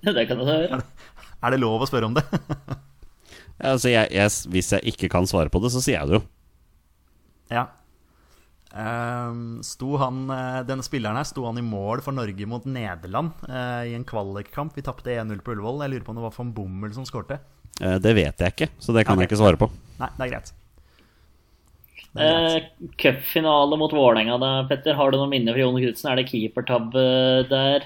[0.03, 0.79] Det kan du høre.
[1.43, 2.23] Er det lov å spørre om det?
[3.63, 6.23] Altså, jeg, jeg, hvis jeg ikke kan svare på det, så sier jeg det jo.
[7.53, 7.67] ja.
[8.73, 13.31] Ehm, sto han, eh, denne spilleren her sto han i mål for Norge mot Nederland
[13.47, 14.73] eh, i en kvalikkamp.
[14.75, 15.83] Vi tapte 1-0 på Ullevål.
[15.85, 17.37] Jeg lurer på om det var van Bommel som skårte.
[17.81, 19.21] Eh, Det vet jeg ikke, så det kan Ok.
[19.25, 19.69] jeg ikke svare på.
[19.99, 20.53] Nei, det er greit.
[22.15, 22.65] Eh,
[22.97, 24.93] Cupfinale mot Vålerenga, da, Petter.
[24.97, 26.11] Har du noen minner fra Jon Knutsen?
[26.11, 27.05] Er det keepertabbe
[27.49, 27.85] der?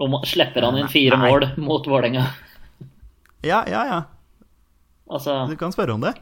[0.00, 1.30] Og slipper han inn fire Nei.
[1.30, 2.24] mål mot Vålerenga?
[3.44, 4.02] Ja, ja, ja.
[5.08, 6.14] Altså, Du kan spørre om det.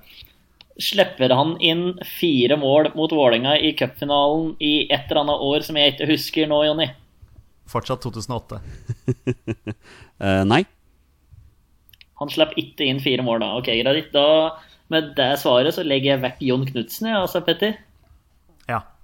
[0.82, 1.84] Slipper han inn
[2.18, 6.50] fire mål mot Vålerenga i cupfinalen i et eller annet år som jeg ikke husker
[6.50, 6.90] nå, Jonny?
[7.70, 8.58] Fortsatt 2008.
[10.20, 10.64] uh, nei.
[12.20, 13.52] Han slapp ikke inn fire mål da.
[13.58, 14.12] Ok, greit.
[14.14, 14.58] Da,
[14.92, 17.78] med det svaret så legger jeg vekk Jon Knutsen, ja, altså, Petter.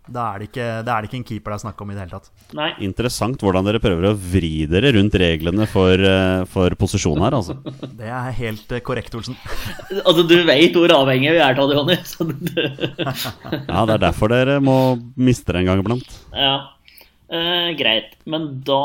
[0.08, 1.96] Da er, det ikke, da er det ikke en keeper det er snakk om i
[1.96, 2.30] det hele tatt.
[2.56, 2.68] Nei.
[2.86, 7.58] Interessant hvordan dere prøver å vri dere rundt reglene for, eh, for posisjon her, altså.
[7.98, 9.36] Det er helt eh, korrekt, Olsen.
[10.08, 11.98] Altså, du vet hvor avhengig vi er av det, Jonny.
[13.68, 14.78] Ja, det er derfor dere må
[15.20, 16.18] miste det en gang iblant.
[16.32, 16.54] Ja,
[17.32, 18.16] eh, greit.
[18.28, 18.82] Men da,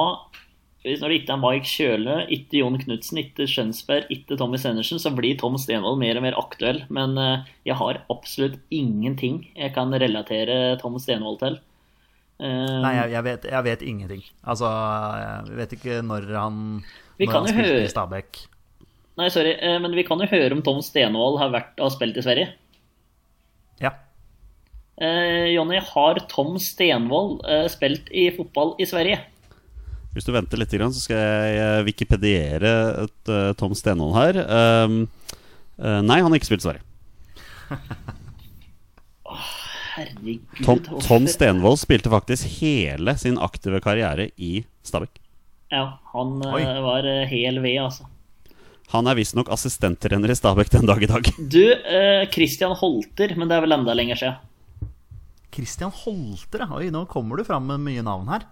[0.83, 4.99] hvis når det ikke er Mike Kjøle, ikke Jon Knutsen, ikke Skjønsberg, ikke Tommy Sendersen,
[4.99, 6.81] så blir Tom Stenvold mer og mer aktuell.
[6.91, 11.59] Men eh, jeg har absolutt ingenting jeg kan relatere Tom Stenvold til.
[12.43, 14.25] Eh, Nei, jeg, jeg, vet, jeg vet ingenting.
[14.43, 14.67] Altså,
[15.47, 16.59] jeg vet ikke når han,
[17.21, 18.43] når han spilte høre- i Stabæk.
[19.21, 22.17] Nei, sorry, eh, men vi kan jo høre om Tom Stenvold har, vært, har spilt
[22.19, 22.51] i Sverige.
[23.79, 23.93] Ja.
[24.99, 29.21] Eh, Jonny, har Tom Stenvold eh, spilt i fotball i Sverige?
[30.13, 32.73] Hvis du venter litt, så skal jeg wikipediere
[33.05, 34.37] et uh, Tom Stenvold her.
[34.85, 34.99] Um,
[35.81, 36.85] uh, nei, han har ikke spilt Sverige.
[39.93, 40.41] Herregud.
[40.65, 45.19] Tom, Tom Stenvold spilte faktisk hele sin aktive karriere i Stabæk.
[45.73, 46.63] Ja, han eh, Oi.
[46.85, 48.07] var hel ved, altså.
[48.93, 51.29] Han er visstnok assistenttrener i Stabæk den dag i dag.
[51.55, 54.89] Du, eh, Christian Holter, men det er vel enda lenger siden.
[55.53, 56.69] Christian Holter, ja.
[56.77, 58.45] Oi, nå kommer du fram med mye navn her.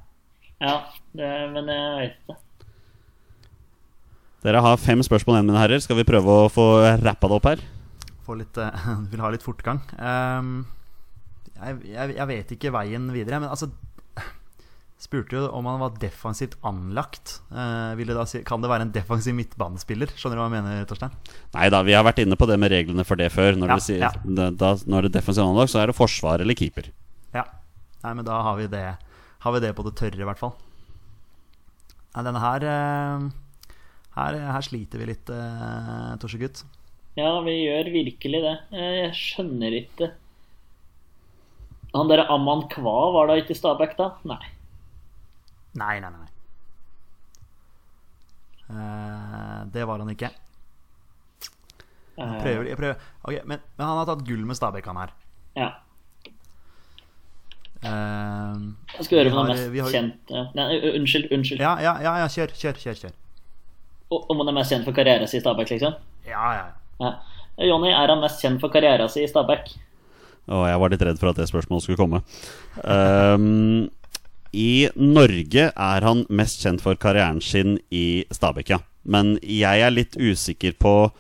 [0.62, 0.78] Ja,
[1.18, 2.39] det, men jeg vet ikke.
[4.41, 5.82] Dere har fem spørsmål igjen, mine herrer.
[5.82, 6.66] Skal vi prøve å få
[7.01, 7.64] rappa det opp her?
[8.26, 9.82] Få litt, uh, vil ha litt fortgang.
[9.97, 10.51] Um,
[11.57, 13.72] jeg, jeg, jeg vet ikke veien videre, men altså
[15.01, 17.39] Spurte jo om han var defensivt anlagt.
[17.49, 20.12] Uh, vil det da si, kan det være en defensiv midtbanespiller?
[20.14, 21.16] Skjønner du hva jeg mener, Torstein?
[21.55, 23.57] Nei da, vi har vært inne på det med reglene for det før.
[23.57, 24.12] Når, Ja, det, sier, ja.
[24.38, 26.91] da, da, når det er defensivt anlagt, så er det forsvar eller keeper.
[27.34, 27.47] Ja.
[28.05, 28.84] Nei, men da har vi det,
[29.42, 30.54] har vi det på det tørre, i hvert fall.
[32.16, 33.26] Nei, denne her eh,
[34.18, 36.64] her, her sliter vi litt, Torsje Torsegutt.
[37.20, 38.56] Ja, vi gjør virkelig det.
[38.72, 40.12] Eh, Jeg skjønner ikke
[41.92, 44.14] Han derre Amman Kva var da ikke i Stabæk, da?
[44.28, 44.39] Nei.
[45.76, 46.30] Nei, nei, nei.
[48.72, 50.32] Eh, det var han ikke.
[52.22, 53.04] Jeg Prøver, jeg prøver.
[53.26, 55.14] Okay, men, men han har tatt gull med Stabæk, han her.
[55.58, 55.70] Ja.
[57.84, 58.58] Eh,
[58.98, 60.56] Jeg skal høre om den mest har- kjent.
[60.56, 60.68] Nei,
[61.00, 61.32] unnskyld.
[61.32, 61.60] unnskyld.
[61.60, 62.96] ja, ja, ja, ja, kjør, kjør, kjør.
[63.02, 63.12] kjør.
[64.30, 65.94] Om han er mest kjent for karrieren sin i Stabæk, liksom?
[66.28, 66.66] Ja, ja.
[67.02, 67.14] Ja.
[67.58, 69.72] Jonny, er han mest kjent for karrieren sin i Stabæk?
[70.50, 72.22] Og jeg var litt redd for at det spørsmålet skulle komme.
[72.84, 73.90] Um,
[74.54, 78.80] I Norge er han mest kjent for karrieren sin i Stabæk, ja.
[79.06, 81.12] Men jeg er litt usikker på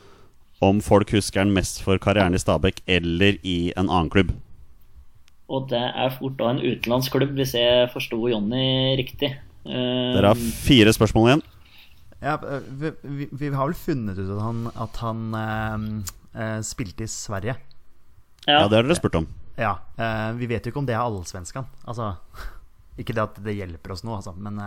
[0.61, 4.33] om folk husker han mest for karrieren i Stabæk eller i en annen klubb.
[5.51, 9.33] Og det er fort da en utenlandsk klubb, hvis jeg forsto Jonny riktig.
[9.65, 11.43] Uh, Dere har fire spørsmål igjen.
[12.21, 16.59] ja eh, vi, vi, vi har vel funnet ut at han, at han uh, eh,
[16.65, 17.57] spilte i Sverige.
[18.47, 19.27] Ja, det har dere spurt om.
[19.59, 19.75] Ja.
[19.99, 21.67] Uh, vi vet jo ikke om det er allsvenskan.
[21.85, 22.15] Altså
[23.01, 24.57] Ikke det at det hjelper oss nå, altså, men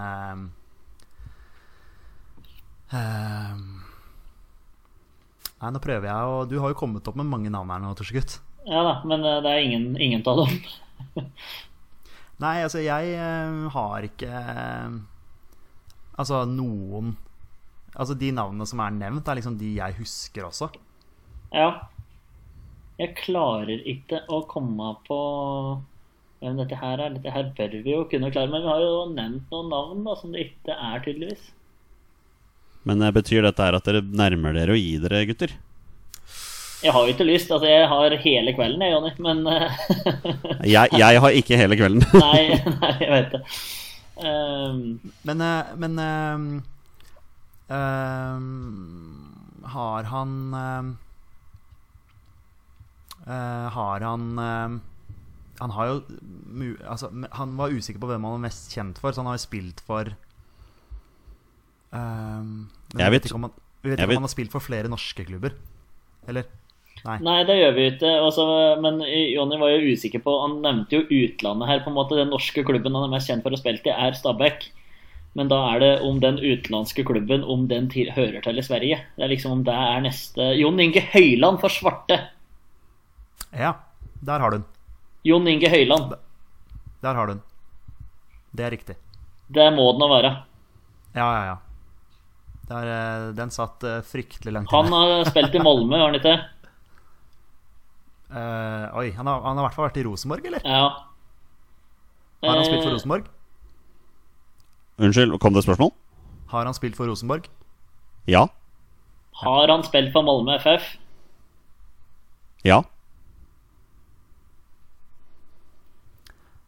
[5.64, 7.92] Nei, nå prøver jeg, og du har jo kommet opp med mange navn her nå,
[7.98, 8.38] Torsegutt.
[8.64, 10.58] Ja da, men eh, det er ingen, ingen av dem.
[12.44, 14.94] Nei, altså, jeg eh, har ikke eh,
[16.18, 17.12] Altså, noen
[17.94, 20.66] Altså, de navnene som er nevnt, er liksom de jeg husker også.
[21.54, 21.68] Ja.
[22.98, 25.18] Jeg klarer ikke å komme på
[26.40, 27.14] hvem dette her er.
[27.14, 30.16] Dette her bør vi jo kunne klare, men vi har jo nevnt noen navn da,
[30.18, 31.46] som det ikke er, tydeligvis.
[32.82, 35.54] Men betyr dette her at dere nærmer dere å gi dere, gutter?
[36.84, 37.50] Jeg har jo ikke lyst.
[37.50, 39.70] Altså, jeg har hele kvelden, jeg, Jonny, men eh,
[40.74, 42.04] Jeg, jeg har ikke hele kvelden.
[42.26, 42.42] Nei,
[42.76, 43.40] nei, jeg vet det.
[44.14, 46.44] Um, Men, eh, men um,
[47.74, 50.92] um, Har han eh,
[53.26, 55.96] eh, Har han Han har jo
[56.86, 57.10] altså,
[57.40, 59.82] Han var usikker på hvem han var mest kjent for, så han har jo spilt
[59.86, 60.12] for
[61.94, 64.52] um, Men Jeg vet- vet ikke om han, vet ikke vet- om han har spilt
[64.54, 65.56] for flere norske klubber.
[66.28, 66.44] Eller?
[67.04, 67.18] Nei.
[67.20, 68.12] Nei, det gjør vi ikke.
[68.24, 68.44] Altså,
[68.80, 71.82] men Jonny var jo usikker på Han nevnte jo utlandet her.
[71.84, 74.16] på en måte Den norske klubben han er mest kjent for å spille til, er
[74.16, 74.70] Stabæk.
[75.36, 79.00] Men da er det om den utenlandske klubben om den til, hører til i Sverige.
[79.18, 82.20] Det er liksom om det er neste Jon Inge Høyland for Svarte.
[83.52, 83.74] Ja,
[84.24, 84.68] der har du den.
[85.26, 86.14] Jon Inge Høyland.
[87.02, 87.42] Der har du den.
[88.54, 88.96] Det er riktig.
[89.50, 90.32] Det må den å være.
[91.18, 91.56] Ja, ja, ja.
[92.70, 96.38] Der, eh, den satt eh, fryktelig langt Han har spilt i Malmö, har han ikke?
[98.34, 100.64] Eh, oi, han har, han har i hvert fall vært i Rosenborg, eller?
[100.66, 100.88] Ja.
[102.44, 103.28] Har han spilt for Eh, Rosenborg?
[104.98, 105.92] Unnskyld, kom det et spørsmål?
[106.52, 107.46] Har han spilt for Rosenborg?
[108.30, 108.46] Ja.
[109.42, 110.84] Har han spilt for Malmö FF?
[112.64, 112.82] Ja.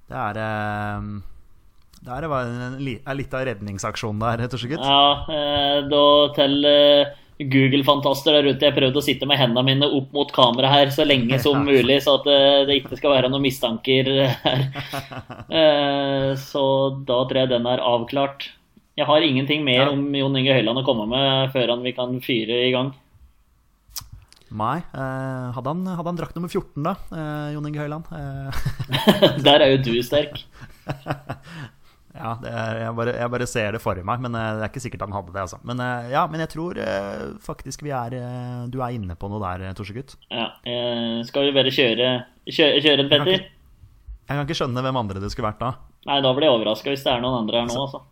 [0.07, 1.07] Det er eh,
[2.07, 4.83] Det er en, li- en liten redningsaksjon der, rett og slett.
[4.83, 6.03] Ja, eh, da
[6.37, 8.65] til eh, Google-fantaster der ute.
[8.65, 11.99] Jeg prøvde å sitte med hendene mine opp mot kamera her så lenge som mulig,
[12.05, 14.09] så at eh, det ikke skal være noen mistanker
[14.47, 14.63] her.
[15.53, 16.63] Eh, Så
[17.05, 18.49] da tror jeg den er avklart.
[18.97, 22.17] Jeg har ingenting mer om Jon Inge Høyland å komme med før han vi kan
[22.25, 22.95] fyre i gang.
[24.57, 24.79] Nei.
[24.81, 26.95] eh, hadde, han, hadde han drakt nummer 14, da?
[27.53, 28.09] Jon Inge Høiland?
[29.45, 30.41] Der er jo du sterk.
[32.17, 34.73] ja, det er, jeg, bare, jeg bare ser det for meg, men eh, det er
[34.73, 35.45] ikke sikkert han hadde det.
[35.45, 35.61] Altså.
[35.69, 38.17] Men eh, ja, men jeg tror eh, faktisk vi er
[38.73, 40.17] Du er inne på noe der, Torsegutt.
[40.33, 42.11] Ja, eh, skal vi bare kjøre,
[42.49, 43.47] kjøre, kjøre en, Petter?
[44.27, 45.77] Jeg kan ikke skjønne hvem andre det skulle vært da.
[46.07, 48.03] Nei, da blir jeg overraska hvis det er noen andre her nå, altså.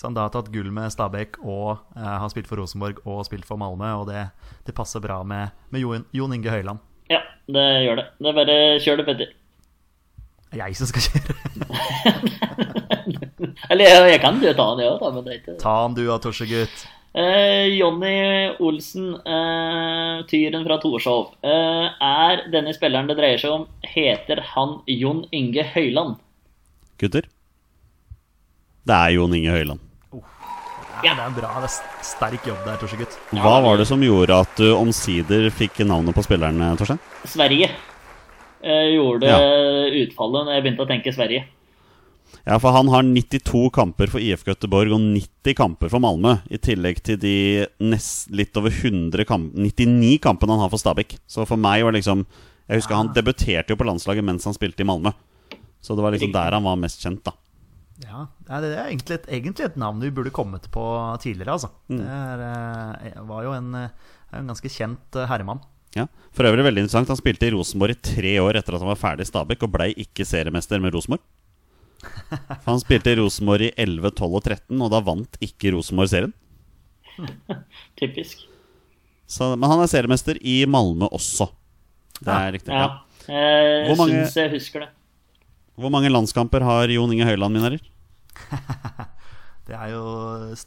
[0.00, 3.20] Så han da har tatt gull med Stabæk og eh, har spilt for Rosenborg og
[3.28, 4.22] spilt for Malmö, og det,
[4.64, 6.80] det passer bra med, med Jon, Jon Inge Høiland.
[7.12, 7.20] Ja,
[7.52, 8.06] det gjør det.
[8.16, 9.34] Det er bare kjør det, Petter.
[10.50, 12.76] Er jeg som skal kjøre.
[13.70, 15.74] Eller jeg, jeg kan jo ta den, jeg òg, da, men det er ikke Ta
[15.82, 16.86] han du da, Torsegutt.
[17.10, 18.12] Eh, Jonny
[18.62, 21.32] Olsen, eh, tyren fra Torshov.
[21.42, 26.20] Eh, er denne spilleren det dreier seg om, heter han Jon Inge Høyland?
[27.02, 27.26] Gutter?
[28.86, 29.80] Det er Jon Inge Høyland
[31.04, 31.50] Ja, det er en bra.
[31.62, 33.14] Det er sterk jobb der, Torsegutt.
[33.32, 37.00] Hva var det som gjorde at du omsider fikk navnet på spilleren, Torstein?
[37.24, 37.70] Sverige.
[38.60, 39.38] Eh, gjorde Ja.
[40.04, 41.46] utfallet når jeg begynte å tenke Sverige.
[42.46, 46.38] Ja, for han har 92 kamper for IF Göteborg og 90 kamper for Malmö.
[46.48, 47.34] I tillegg til de
[47.84, 51.18] nest, litt over 100 kamp, 99 kampene han har for Stabæk.
[51.28, 52.24] Så for meg var liksom
[52.70, 55.10] Jeg husker han debuterte jo på landslaget mens han spilte i Malmö.
[55.82, 57.34] Så det var liksom der han var mest kjent, da.
[58.00, 60.84] Ja, Det er egentlig et, egentlig et navn vi burde kommet på
[61.20, 61.70] tidligere, altså.
[61.88, 62.44] Det er,
[63.10, 63.90] eh, var jo en, eh,
[64.32, 65.60] en ganske kjent eh, herremann.
[65.96, 66.06] Ja.
[66.32, 67.10] For øvrig veldig interessant.
[67.10, 69.72] Han spilte i Rosenborg i tre år etter at han var ferdig i Stabæk, og
[69.72, 71.20] blei ikke seriemester med Rosenborg.
[72.00, 76.10] For han spilte i Rosenborg i 11, 12 og 13, og da vant ikke Rosenborg
[76.12, 76.32] serien.
[78.00, 78.46] Typisk.
[79.30, 81.50] Så, men han er seriemester i Malmö også.
[82.20, 82.72] Det er riktig.
[82.74, 82.86] Ja.
[82.86, 82.96] Ja.
[83.30, 84.88] Jeg Hvor mange- syns jeg husker det.
[85.80, 87.84] Hvor mange landskamper har Jon Inge Høiland, min herrer?
[89.70, 90.02] Det er jo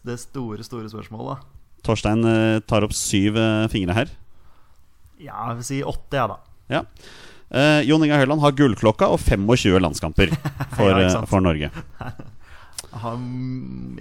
[0.08, 1.36] det store, store spørsmålet.
[1.42, 1.82] da.
[1.84, 4.12] Torstein eh, tar opp syv eh, fingre her.
[5.20, 6.38] Ja, jeg vil si åtte, ja da.
[6.72, 6.82] Ja.
[7.54, 10.32] Eh, Jon Inge Høiland har gullklokka og 25 landskamper
[10.78, 11.70] for, Ja, eh, for Norge.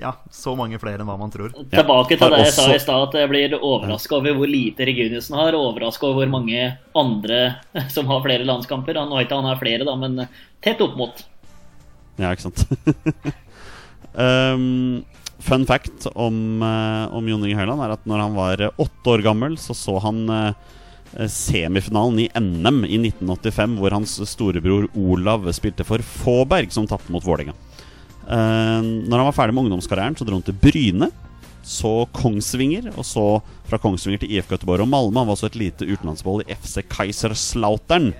[0.02, 1.48] Ja, så mange flere enn hva man tror.
[1.72, 5.38] Tilbake til det jeg sa i stad, at jeg blir overraska over hvor lite Reguniussen
[5.38, 5.56] har.
[5.56, 6.66] Overraska over hvor mange
[6.98, 7.38] andre
[7.94, 9.00] som har flere landskamper.
[9.00, 10.26] Han har ikke han har flere, da, men
[10.62, 11.24] tett opp mot.
[12.20, 12.66] Ja, ikke sant.
[14.12, 15.00] um,
[15.42, 19.24] fun fact om, eh, om Jon Inge Høiland er at når han var åtte år
[19.24, 20.76] gammel, så så han eh,
[21.28, 27.24] semifinalen i NM i 1985, hvor hans storebror Olav spilte for Fåberg, som tapte mot
[27.24, 27.54] Vålerenga.
[28.22, 31.10] Uh, når han var ferdig med ungdomskarrieren, så dro han til Bryne.
[31.62, 33.26] Så Kongsvinger, og så
[33.68, 35.20] fra Kongsvinger til IF Göteborg og Malmö.
[35.20, 38.10] Han var også et lite utenlandsopphold i FC Kaiserslautern.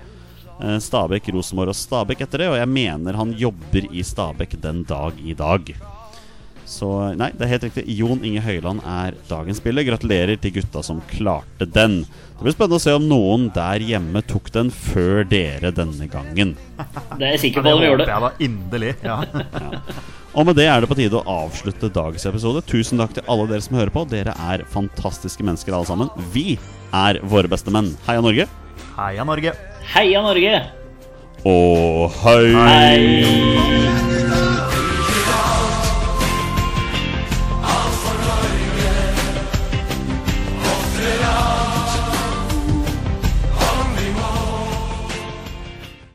[0.61, 4.85] Eh, Stabæk, Rosenborg og Stabæk etter det, og jeg mener han jobber i Stabæk den
[4.87, 5.73] dag i dag.
[6.73, 6.87] Så
[7.19, 7.83] nei, det er helt riktig.
[7.99, 9.85] Jon Inge Høiland er dagens spiller.
[9.85, 11.99] Gratulerer til gutta som klarte den.
[12.33, 16.55] Det blir spennende å se om noen der hjemme tok den før dere denne gangen.
[17.19, 18.11] Det er jeg sikker på at de gjorde håper det.
[18.11, 18.93] jeg da inderlig.
[19.03, 19.19] Ja.
[20.33, 22.63] Og med det er det på tide å avslutte dagens episode.
[22.65, 24.01] Tusen takk til alle dere som hører på.
[24.09, 26.09] Dere er fantastiske mennesker alle sammen.
[26.33, 26.55] Vi
[26.89, 27.91] er våre beste menn.
[28.07, 28.47] Heia Norge.
[28.97, 29.53] Heia Norge!
[29.93, 30.55] Heia Norge!
[31.45, 32.49] Og hei!
[32.57, 34.42] Hei!